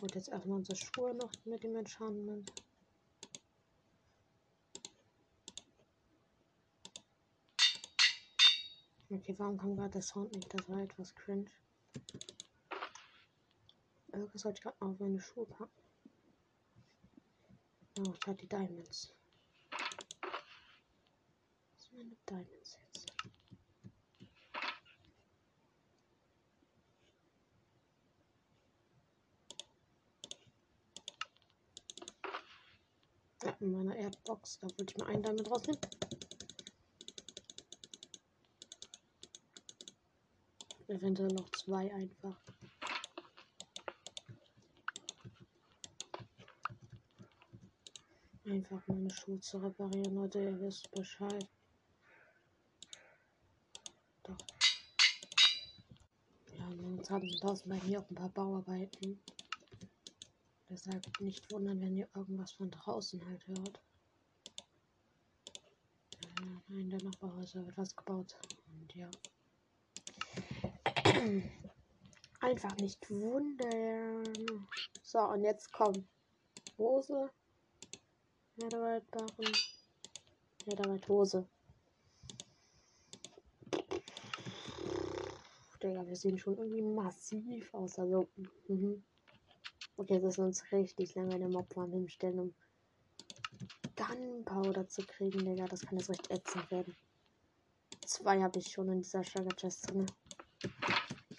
[0.00, 2.52] Und jetzt erstmal unsere Schuhe noch mit dem Enchantment.
[9.10, 10.52] Okay, warum kam gerade der Sound nicht?
[10.54, 11.50] Das war etwas cringe.
[14.12, 15.82] Irgendwas sollte ich gerade auf meine Schuhe packen.
[18.00, 19.12] Oh, ich hatte die Diamonds.
[21.74, 23.06] Was sind meine Diamonds jetzt?
[33.44, 34.58] Ja, in meiner Erdbox.
[34.60, 35.80] Da wollte ich mal einen Diamond rausnehmen.
[40.88, 42.40] Eventuell noch zwei einfach.
[48.46, 51.46] Einfach meine Schuhe zu reparieren, Leute, ihr wisst Bescheid.
[54.22, 54.38] Doch.
[56.56, 59.20] Ja, momentan sind draußen bei mir auch ein paar Bauarbeiten.
[60.70, 63.80] Deshalb nicht wundern, wenn ihr irgendwas von draußen halt hört.
[66.12, 68.36] Ja, nein, der Nachbarhäuser wird was gebaut.
[68.66, 69.10] Und ja.
[72.40, 74.24] Einfach nicht wundern.
[75.02, 76.06] So, und jetzt kommt
[76.76, 77.30] Hose.
[78.56, 79.52] Netherite Barren.
[80.66, 81.48] Netherite Hose.
[85.82, 87.98] Digga, wir sehen schon irgendwie massiv aus.
[87.98, 88.28] Also,
[88.66, 89.02] mhm.
[89.98, 92.54] Okay, das ist uns richtig lange eine Mobfarm hinstellen, um
[93.96, 95.66] Gunpowder zu kriegen, Digga.
[95.66, 96.96] Das kann jetzt recht ätzend werden.
[98.06, 100.06] Zwei habe ich schon in dieser Sugar Chest drin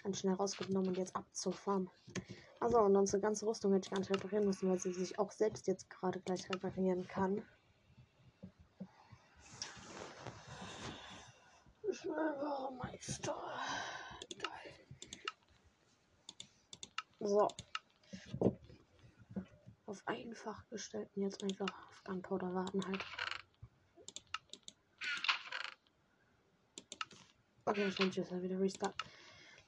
[0.02, 1.88] ganz schnell rausgenommen und jetzt abzufahren.
[2.60, 5.30] Also, und unsere ganze Rüstung hätte ich gar nicht reparieren müssen, weil sie sich auch
[5.30, 7.42] selbst jetzt gerade gleich reparieren kann.
[11.90, 13.42] Schnellere Meister.
[14.38, 14.74] Geil.
[17.20, 17.48] So.
[19.90, 23.04] Auf einfach gestellt und jetzt einfach auf Gunpowder warten halt.
[27.64, 28.94] Okay, wahrscheinlich ist er wieder restart.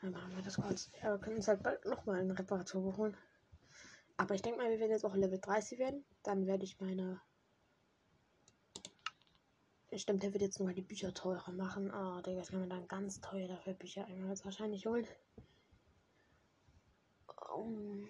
[0.01, 0.93] Dann machen wir das kurz.
[1.03, 3.17] Ja, wir können uns halt bald nochmal eine Reparatur holen.
[4.17, 6.05] Aber ich denke mal, wir werden jetzt auch Level 30 werden.
[6.23, 7.21] Dann werde ich meine.
[9.93, 11.91] Stimmt, der wird jetzt nochmal die Bücher teurer machen.
[11.91, 15.09] Ah, oh, Digga, jetzt kann man dann ganz teuer dafür Bücher einmal wahrscheinlich holen.
[17.53, 18.09] Um,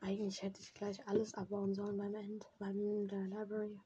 [0.00, 3.80] eigentlich hätte ich gleich alles abbauen sollen beim End, beim der Library.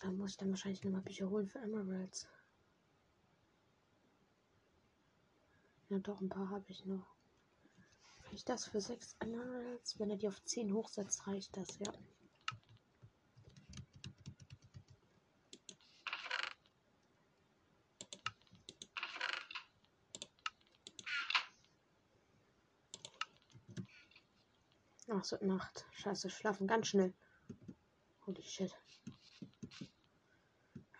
[0.00, 2.28] Da muss ich dann wahrscheinlich nochmal Bücher holen für Emeralds.
[5.88, 7.06] Ja, doch, ein paar habe ich noch.
[8.30, 9.98] Reicht das für 6 Emeralds?
[9.98, 11.92] Wenn er die auf 10 hochsetzt, reicht das, ja.
[25.24, 25.86] Es wird Nacht.
[25.92, 27.14] Scheiße, schlafen ganz schnell.
[28.26, 28.76] Holy shit.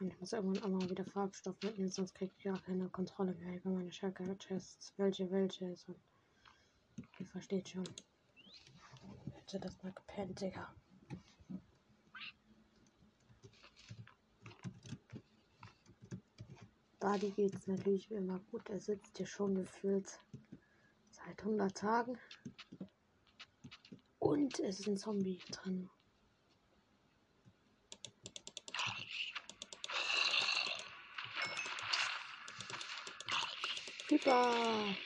[0.00, 3.56] Ich muss irgendwann auch mal wieder Farbstoff mitnehmen, sonst kriege ich ja keine Kontrolle mehr
[3.56, 4.94] über meine Shulker-Chests.
[4.96, 5.88] Welche welche ist.
[5.88, 5.98] Und
[7.18, 7.84] ihr versteht schon.
[9.32, 10.74] Hätte das mal gepennt, Digga.
[16.98, 18.68] Buddy geht's natürlich wie immer gut.
[18.70, 20.18] Er sitzt hier schon gefühlt
[21.10, 22.18] seit 100 Tagen.
[24.24, 25.90] Und es ist ein Zombie drin.
[34.08, 34.96] Super.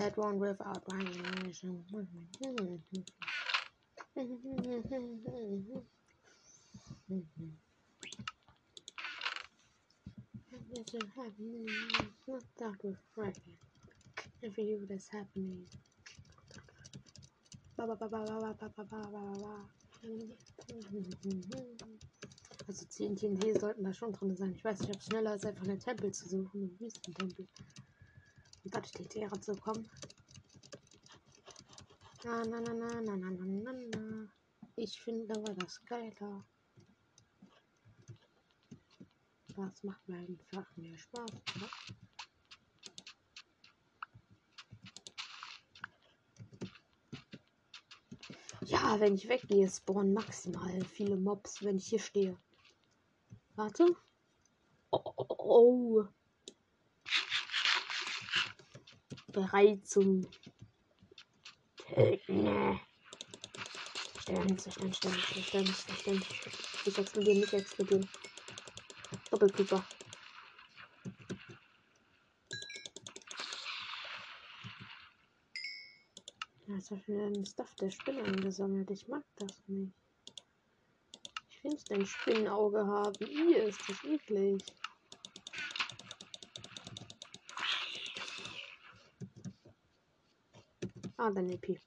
[0.00, 1.10] that one without running.
[1.46, 1.62] It's
[11.14, 11.66] happening.
[12.26, 13.36] Not that we're right.
[14.42, 15.66] And for you, that's happening.
[22.68, 24.52] Also TNT und He sollten da schon drin sein.
[24.54, 27.46] Ich weiß nicht, ob es schneller ist, einfach einen Tempel zu suchen, einen Wüstentempel.
[28.64, 29.88] Und dadurch die Tiere zu kommen.
[32.24, 34.32] Na, na, na, na, na, na, na, na.
[34.76, 36.44] Ich finde aber das geiler.
[39.60, 41.68] was macht mir einfach mehr Spaß, oder?
[48.66, 52.38] Ja, wenn ich weggehe, spawnen maximal viele Mobs, wenn ich hier stehe.
[53.56, 53.96] Warte.
[54.90, 55.02] Oh.
[55.16, 56.04] oh, oh.
[59.32, 60.26] Bereit zum
[61.76, 62.80] Töten.
[64.20, 66.24] Sterben, zerstören, sterben, zerstören, zerstören.
[66.84, 68.08] Nicht explodieren, nicht explodieren.
[69.30, 69.84] Doppelcreeper.
[76.66, 78.90] Ja, jetzt habe ich wieder den Stuff der Spinne angesammelt.
[78.90, 79.92] Ich mag das nicht.
[81.50, 83.26] Ich will nicht ein Spinnenauge haben.
[83.26, 84.62] Hier ist das eklig.
[91.22, 91.78] Ah, dein EP.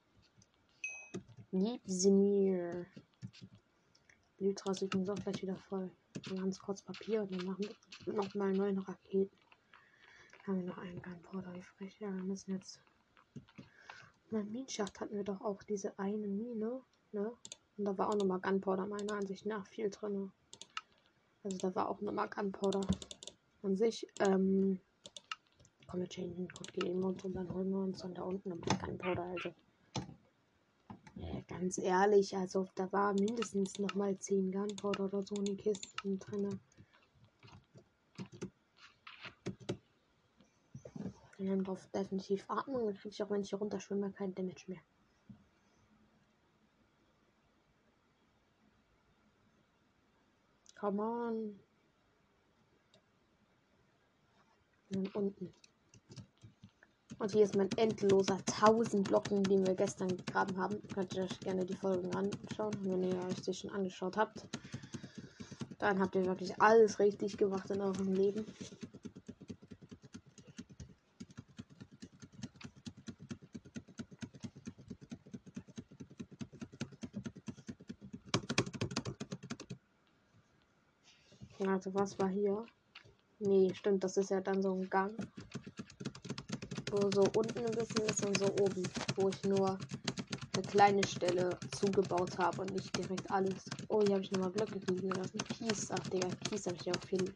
[1.52, 2.86] Gib sie mir.
[4.38, 5.90] Die Ultras sind auch gleich wieder voll.
[6.28, 7.68] Wir haben kurz Papier und dann machen
[8.06, 9.36] wir noch mal neun Raketen.
[10.46, 12.00] Haben wir noch einen Gunpowder übrig.
[12.00, 12.80] Ja, wir müssen jetzt.
[14.30, 17.34] Mein Minenschacht hatten wir doch auch diese eine Mine, ne?
[17.78, 20.32] Und da war auch nochmal Gunpowder meiner Ansicht nach viel drin.
[21.44, 22.82] Also da war auch nochmal Gunpowder.
[23.64, 24.80] An sich, ähm,
[25.94, 28.50] komm, wir changen den Code geben und, und dann holen wir uns dann da unten
[28.50, 29.22] nochmal Gunpowder.
[29.26, 29.54] Also
[31.48, 36.18] ganz ehrlich, also da war mindestens noch mal 10 Gunpowder oder so in den Kisten
[36.18, 36.60] drin.
[41.38, 44.64] Und dann drauf definitiv atmen, dann kriege ich auch, wenn ich hier runterschwimme, kein Damage
[44.66, 44.82] mehr.
[50.74, 51.60] Come on.
[54.90, 55.54] Und unten.
[57.24, 60.86] Und hier ist mein endloser 1000 Blocken, den wir gestern gegraben haben.
[60.94, 64.46] Könnt ihr euch gerne die Folgen anschauen, wenn ihr euch die schon angeschaut habt.
[65.80, 68.46] Dann habt ihr wirklich alles richtig gemacht in eurem Leben.
[81.66, 82.66] Also was war hier?
[83.40, 85.16] Nee, stimmt, das ist ja dann so ein Gang
[86.94, 88.84] wo so unten ein bisschen ist und so oben,
[89.16, 89.80] wo ich nur
[90.54, 93.66] eine kleine Stelle zugebaut habe und nicht direkt alles.
[93.88, 95.40] Oh, hier habe ich nochmal Blöcke liegen lassen.
[95.40, 97.34] Kies, ach Digga, Kies habe ich auch viel.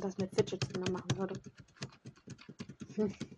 [0.00, 1.40] Das mit Fidget Spinner machen würde.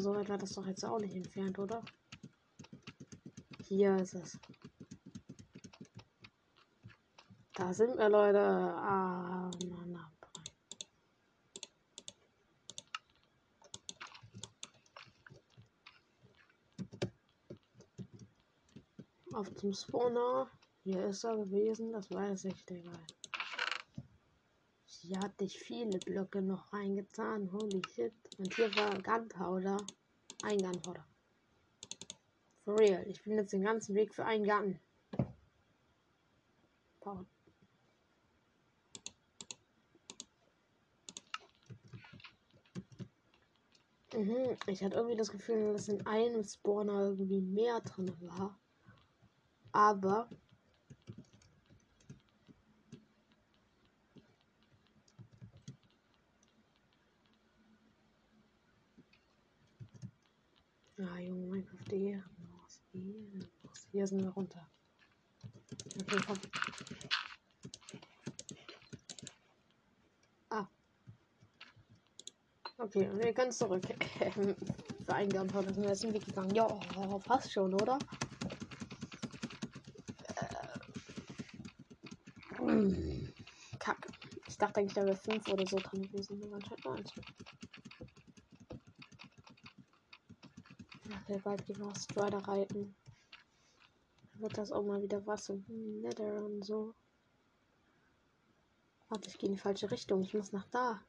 [0.00, 1.84] So weit war das doch jetzt auch nicht entfernt, oder?
[3.68, 4.38] Hier ist es.
[7.52, 8.40] Da sind wir, Leute.
[8.40, 10.00] Ah, Mann.
[19.34, 20.50] Auf zum Spawner.
[20.82, 22.90] Hier ist er gewesen, das weiß ich, Digga.
[24.86, 27.52] Hier hatte ich viele Blöcke noch reingetan.
[27.52, 28.14] Holy shit.
[28.40, 29.76] Und hier war Gunpowder.
[30.44, 31.04] Ein Gunpowder.
[32.64, 33.06] For real.
[33.06, 34.80] Ich bin jetzt den ganzen Weg für einen Gun.
[37.00, 37.26] Power.
[44.14, 44.56] Mhm.
[44.68, 48.58] Ich hatte irgendwie das Gefühl, dass in einem Spawner irgendwie mehr drin war.
[49.72, 50.30] Aber
[61.00, 62.82] Ja, Junge, Minecraft Ehrenlos.
[62.92, 63.88] Ehrenlos.
[64.00, 64.66] Hier sind wir runter.
[66.00, 66.38] Okay, komm.
[70.48, 70.66] Ah.
[72.78, 73.84] Okay, und wir können zurück.
[75.04, 76.54] Für Eingaben haben wir jetzt den Weg gegangen.
[76.54, 76.66] Ja,
[77.26, 77.98] fast schon, oder?
[82.58, 83.28] Äh,
[83.78, 84.08] Kack.
[84.48, 86.42] Ich dachte eigentlich, da wäre 5 oder so dran gewesen.
[86.42, 87.12] Aber anscheinend nur eins.
[91.28, 92.94] will bald wieder Strider reiten
[94.40, 96.94] wird das auch mal wieder was im hm, Nether und so.
[99.08, 100.22] Warte, ich gehe in die falsche Richtung.
[100.22, 101.00] Ich muss nach da.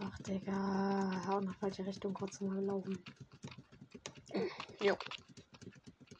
[0.00, 1.22] Ach, Digga.
[1.28, 2.98] Auch nach falsche Richtung kurz mal laufen.
[4.80, 4.96] jo.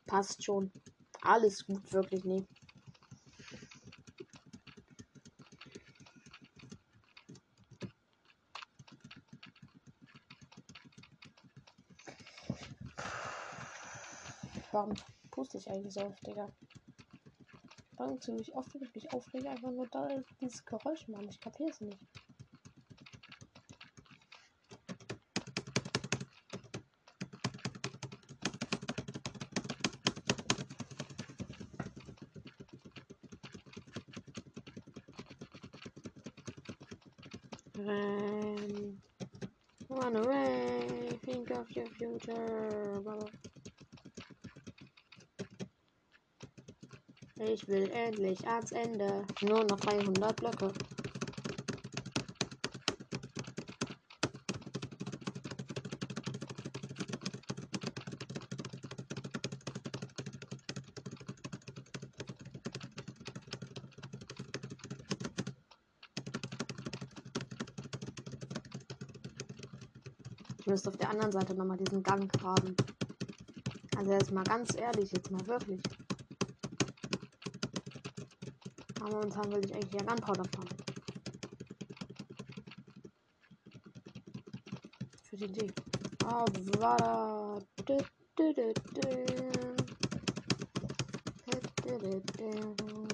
[0.07, 0.71] Passt schon.
[1.23, 2.47] Alles gut, wirklich, nee.
[14.73, 14.95] Warum
[15.59, 16.49] so oft, Digga?
[17.97, 20.09] Warum ziemlich oft, wenn ich mich aufrege, einfach nur da
[20.41, 21.29] dieses Geräusch machen.
[21.29, 21.99] Ich kapiere es nicht.
[37.77, 39.03] Run.
[39.89, 41.19] Run away.
[41.25, 43.50] Think of your future.
[47.43, 49.25] Ich will endlich ans Ende.
[49.41, 50.73] Nur noch 300 Blöcke.
[70.59, 72.77] Ich müsste auf der anderen Seite nochmal diesen Gang haben.
[73.97, 75.81] Also jetzt mal ganz ehrlich, jetzt mal wirklich.
[79.11, 80.69] Aber momentan will ich eigentlich ja Gunpowder fahren.
[85.25, 85.73] Für die Idee.
[86.25, 86.45] Ah,
[86.79, 87.59] war da.
[87.85, 87.99] Du,
[88.37, 89.01] du, du, du.
[91.45, 93.09] Du, du, du, du.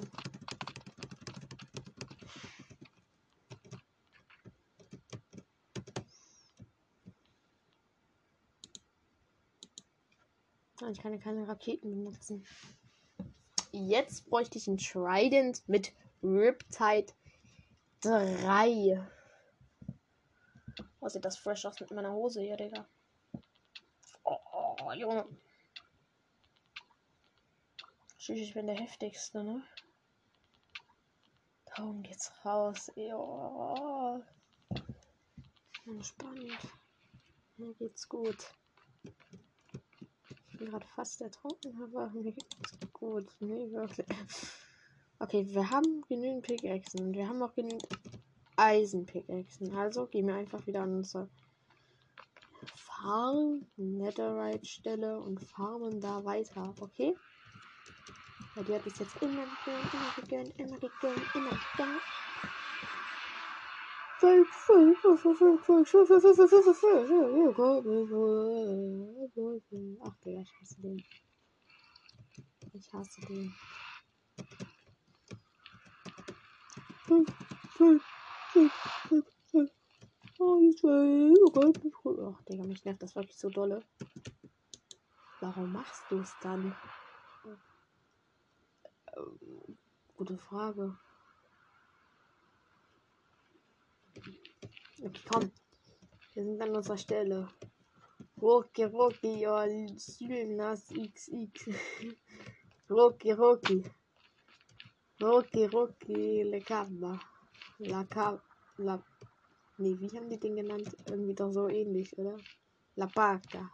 [10.79, 12.45] Ah, Ich kann keine Raketen benutzen.
[13.77, 15.93] Jetzt bräuchte ich einen Trident mit
[16.23, 17.13] Riptide
[18.01, 19.07] 3.
[20.99, 22.87] Oh, sieht das fresh aus mit meiner Hose hier, Digga.
[24.23, 25.25] Oh, Junge.
[28.17, 29.63] Ich bin der heftigste, ne?
[31.65, 32.91] Darum geht's raus.
[32.95, 34.21] Ja.
[35.85, 36.51] Entspannt.
[37.57, 38.37] Mir geht's gut.
[40.57, 43.27] Bin gerade fast ertrunken, aber mir geht's gut.
[43.39, 44.07] Nee, wirklich.
[45.19, 47.87] Okay, wir haben genügend Pickaxen und wir haben auch genügend
[48.55, 49.75] Eisen-Pickaxen.
[49.75, 51.29] Also gehen wir einfach wieder an unsere
[52.75, 57.15] Farm, Netherite-Stelle und farmen da weiter, okay?
[58.55, 62.01] Weil die hat es jetzt immer gegönnt, immer gegönnt, immer gegönnt, immer gegönnt.
[70.03, 71.03] Ach, Digga, ich hasse den.
[72.73, 73.53] Ich hasse den.
[82.25, 83.83] Ach, Digga, mich nervt das wirklich so dolle.
[85.39, 86.75] Warum machst du es dann?
[90.15, 90.97] Gute Frage.
[95.03, 95.51] Okay, komm.
[96.33, 97.49] Wir sind an unserer Stelle.
[98.41, 99.65] Rocky, Rocky, ja,
[99.97, 101.75] Sylnas XX.
[102.89, 103.83] Rocky, Rocky.
[105.21, 107.19] Rocky, Rocky, Le Cava.
[107.79, 108.41] La Cava.
[109.79, 110.89] Nee, wie haben die den genannt?
[111.07, 112.37] Irgendwie doch so ähnlich, oder?
[112.95, 113.71] La Paca.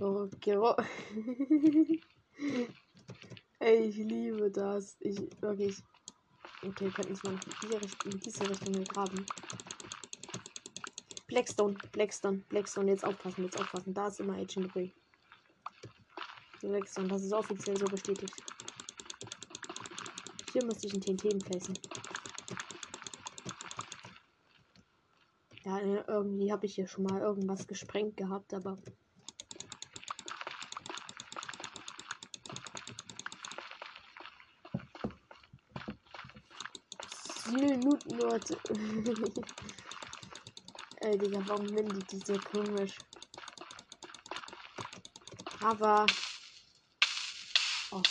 [0.00, 2.02] Rocky, Rocky.
[3.58, 4.96] Ey, ich liebe das.
[5.00, 5.78] Ich, wirklich.
[5.78, 5.91] Okay,
[6.62, 7.34] wir könnten es mal
[8.04, 9.26] in, diese Richtung graben.
[11.26, 12.90] Blackstone, Blackstone, Blackstone.
[12.90, 13.94] Jetzt aufpassen, jetzt aufpassen.
[13.94, 14.92] Da ist immer Agent Debris.
[16.60, 18.32] Blackstone, das ist offiziell so bestätigt.
[20.52, 21.78] Hier müsste ich ein TNT placen.
[25.64, 28.78] Ja, irgendwie habe ich hier schon mal irgendwas gesprengt gehabt, aber.
[37.52, 38.58] Minuten Leute.
[41.00, 42.96] Ey, Digga, warum nennen die so komisch?
[45.60, 46.06] Aber.
[47.90, 48.02] Oh.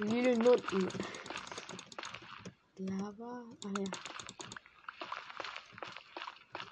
[0.00, 0.88] Minuten.
[2.76, 3.44] Lava.
[3.64, 3.84] Ah ja.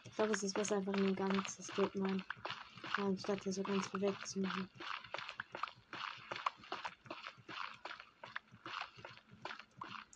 [0.05, 1.43] Ich glaube, es ist besser einfach in den Gang.
[1.57, 2.23] Das geht mein.
[2.97, 4.69] Anstatt hier so ganz viel wegzumachen.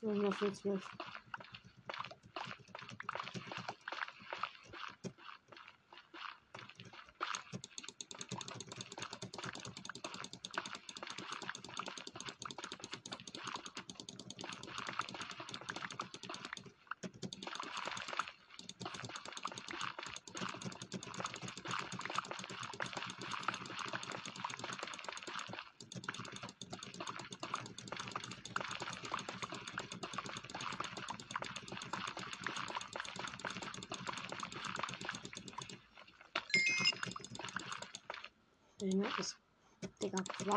[0.07, 0.83] Nur für zwölf.
[0.99, 1.16] Ja,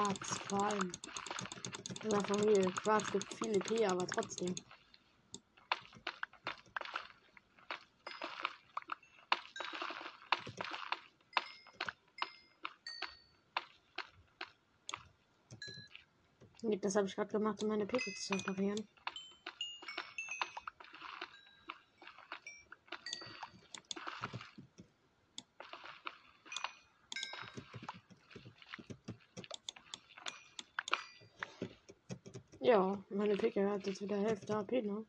[0.10, 0.92] Quarz, vor allem.
[2.04, 4.56] In der Familie, Quarz gibt viele P, aber trotzdem.
[16.82, 18.88] Das habe ich gerade gemacht, um meine Pickaxe zu reparieren.
[33.42, 35.06] Meine Picke hat jetzt wieder Hälfte AP, ne?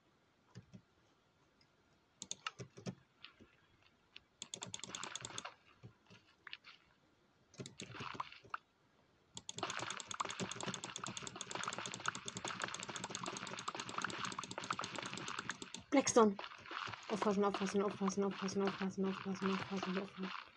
[15.90, 16.36] Blackstone.
[17.09, 20.50] Aufpassen, aufpassen, aufpassen, aufpassen, aufpassen, aufpassen, aufpassen, aufpassen.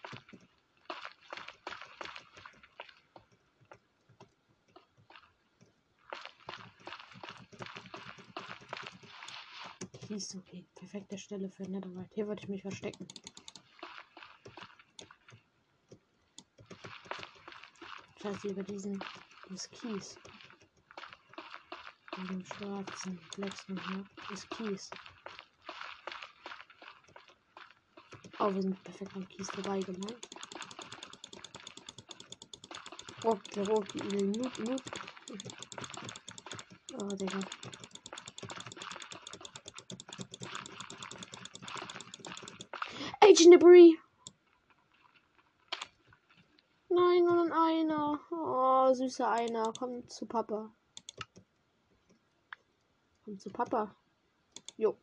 [10.13, 10.63] Kies, okay.
[10.75, 12.13] Perfekte Stelle für Netherite.
[12.13, 13.07] Hier würde ich mich verstecken.
[18.21, 19.03] Scheiße, über diesen
[19.49, 20.15] ist Kies.
[22.15, 24.91] Bei dem schwarzen Blackstone hier ist Kies.
[28.37, 30.27] Oh, wir sind perfekt am Kies vorbei gemeint.
[33.23, 34.81] Oh, der rote Noob, Noob.
[36.99, 37.39] Oh, Digga.
[43.35, 43.95] Debris.
[46.89, 48.19] Nein, nur ein einer.
[48.31, 49.73] Oh, süßer einer.
[49.77, 50.71] Komm zu Papa.
[53.25, 53.95] Komm zu Papa.
[54.77, 54.95] Jo.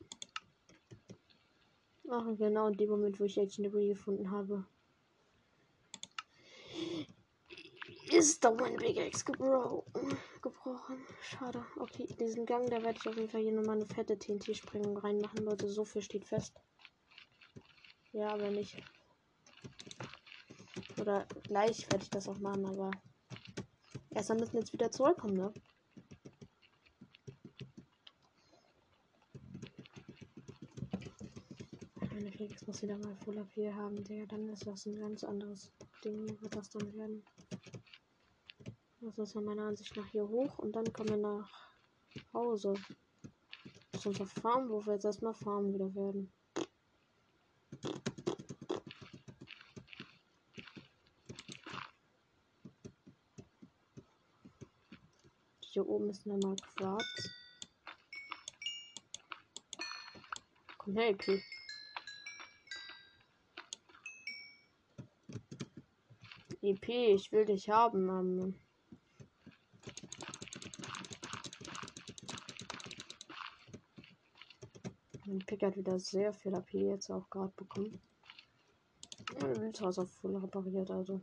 [2.08, 4.64] Ach, genau in dem Moment, wo ich Debris gefunden habe.
[8.12, 9.82] Ist doch mein Big X gebrochen.
[10.42, 10.98] gebrochen.
[11.22, 11.64] Schade.
[11.78, 15.44] Okay, diesen Gang, da werde ich auf jeden Fall hier nochmal eine fette TNT-Sprengung reinmachen,
[15.44, 15.68] Leute.
[15.68, 16.60] So viel steht fest.
[18.12, 18.76] Ja, wenn nicht.
[21.00, 22.90] Oder gleich werde ich das auch machen, aber
[24.10, 25.52] erstmal müssen wir jetzt wieder zurückkommen, ne?
[32.12, 34.26] Meine Felix muss wieder mal Full AP haben, Digga.
[34.26, 35.70] Dann ist das ein ganz anderes
[36.04, 37.24] Ding, wird das dann werden.
[39.00, 41.70] Das ist ja meiner Ansicht nach hier hoch und dann kommen wir nach
[42.34, 42.74] Hause.
[43.92, 46.32] Das ist unser Farm, wo wir jetzt erstmal farmen wieder werden.
[55.72, 57.30] Hier oben ist nochmal Quarz.
[60.78, 61.42] Komm her, EP.
[66.62, 68.54] EP, ich will dich haben, Mann.
[75.26, 78.00] Mein Pick hat wieder sehr viel AP jetzt auch gerade bekommen.
[79.40, 81.20] Mein Ultra ist auch voll repariert, also.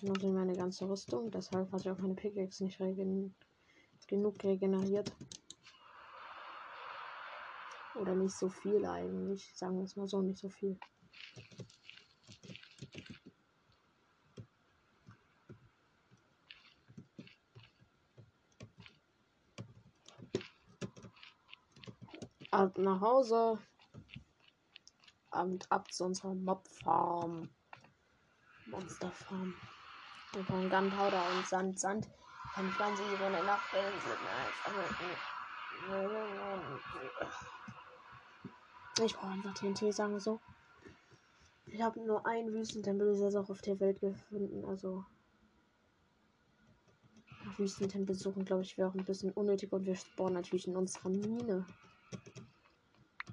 [0.00, 1.30] Genauso meine ganze Rüstung.
[1.30, 3.34] Deshalb hat sich auch meine Pickaxe nicht regen
[4.08, 5.12] genug regeneriert.
[7.94, 9.52] Oder nicht so viel eigentlich.
[9.54, 10.78] Sagen wir es mal so, nicht so viel.
[22.50, 23.58] Ab nach Hause.
[25.30, 27.50] Und ab zu unserer Mob-Farm.
[28.66, 29.54] Monster-Farm.
[30.32, 31.78] Brauchen Gunpowder und Sand.
[31.78, 32.08] Sand
[32.54, 33.62] kann ich ganz easy eine Nacht
[39.04, 40.40] Ich brauche einfach TNT, sagen wir so.
[41.66, 45.04] Ich habe nur einen Wüstentempel ist jetzt auch auf der Welt gefunden, also.
[47.56, 51.08] Wüstentempel suchen, glaube ich, wäre auch ein bisschen unnötig und wir spawnen natürlich in unserer
[51.08, 51.66] Mine.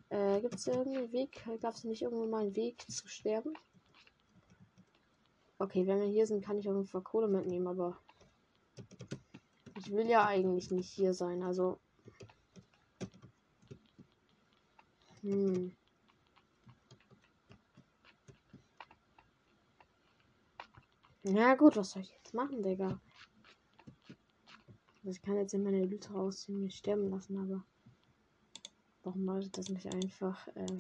[0.10, 1.44] Äh, gibt es irgendeinen Weg?
[1.62, 3.54] Gab es nicht irgendwo mal einen Weg zu sterben?
[5.58, 7.98] Okay, wenn wir hier sind, kann ich auf jeden Fall Kohle mitnehmen, aber
[9.78, 11.80] ich will ja eigentlich nicht hier sein, also.
[15.22, 15.72] Hm.
[21.24, 23.00] Na gut, was soll ich jetzt machen, Digga?
[24.98, 27.64] Also ich kann jetzt in meine Lüte rausziehen, mich sterben lassen, aber
[29.04, 30.48] warum mache ich das nicht einfach?
[30.56, 30.78] Ähm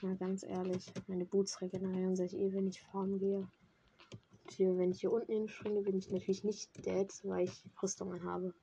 [0.00, 3.48] Mal ganz ehrlich, meine Boots regenerieren sich eh, wenn ich farm gehe.
[4.50, 8.54] Hier, wenn ich hier unten hinspringe, bin ich natürlich nicht dead, weil ich Rüstungen habe.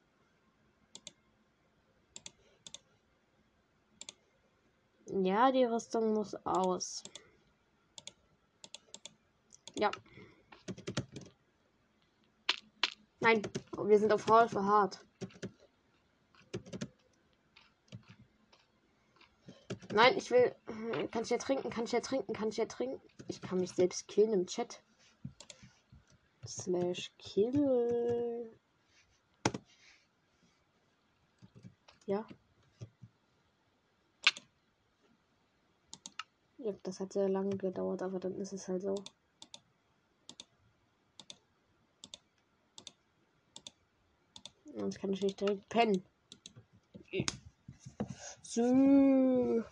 [5.07, 7.03] Ja, die Rüstung muss aus.
[9.77, 9.91] Ja.
[13.19, 13.41] Nein,
[13.83, 15.05] wir sind auf Half hart.
[19.95, 20.53] Nein, ich will.
[21.09, 21.69] Kann ich ja trinken?
[21.69, 22.33] Kann ich ja trinken?
[22.33, 22.99] Kann ich ja trinken?
[23.29, 24.83] Ich kann mich selbst killen im Chat.
[26.45, 28.53] Slash kill.
[32.05, 32.27] Ja.
[36.57, 38.95] Ja, das hat sehr lange gedauert, aber dann ist es halt so.
[44.77, 46.03] Sonst kann ich nicht direkt pennen.
[48.43, 49.63] So.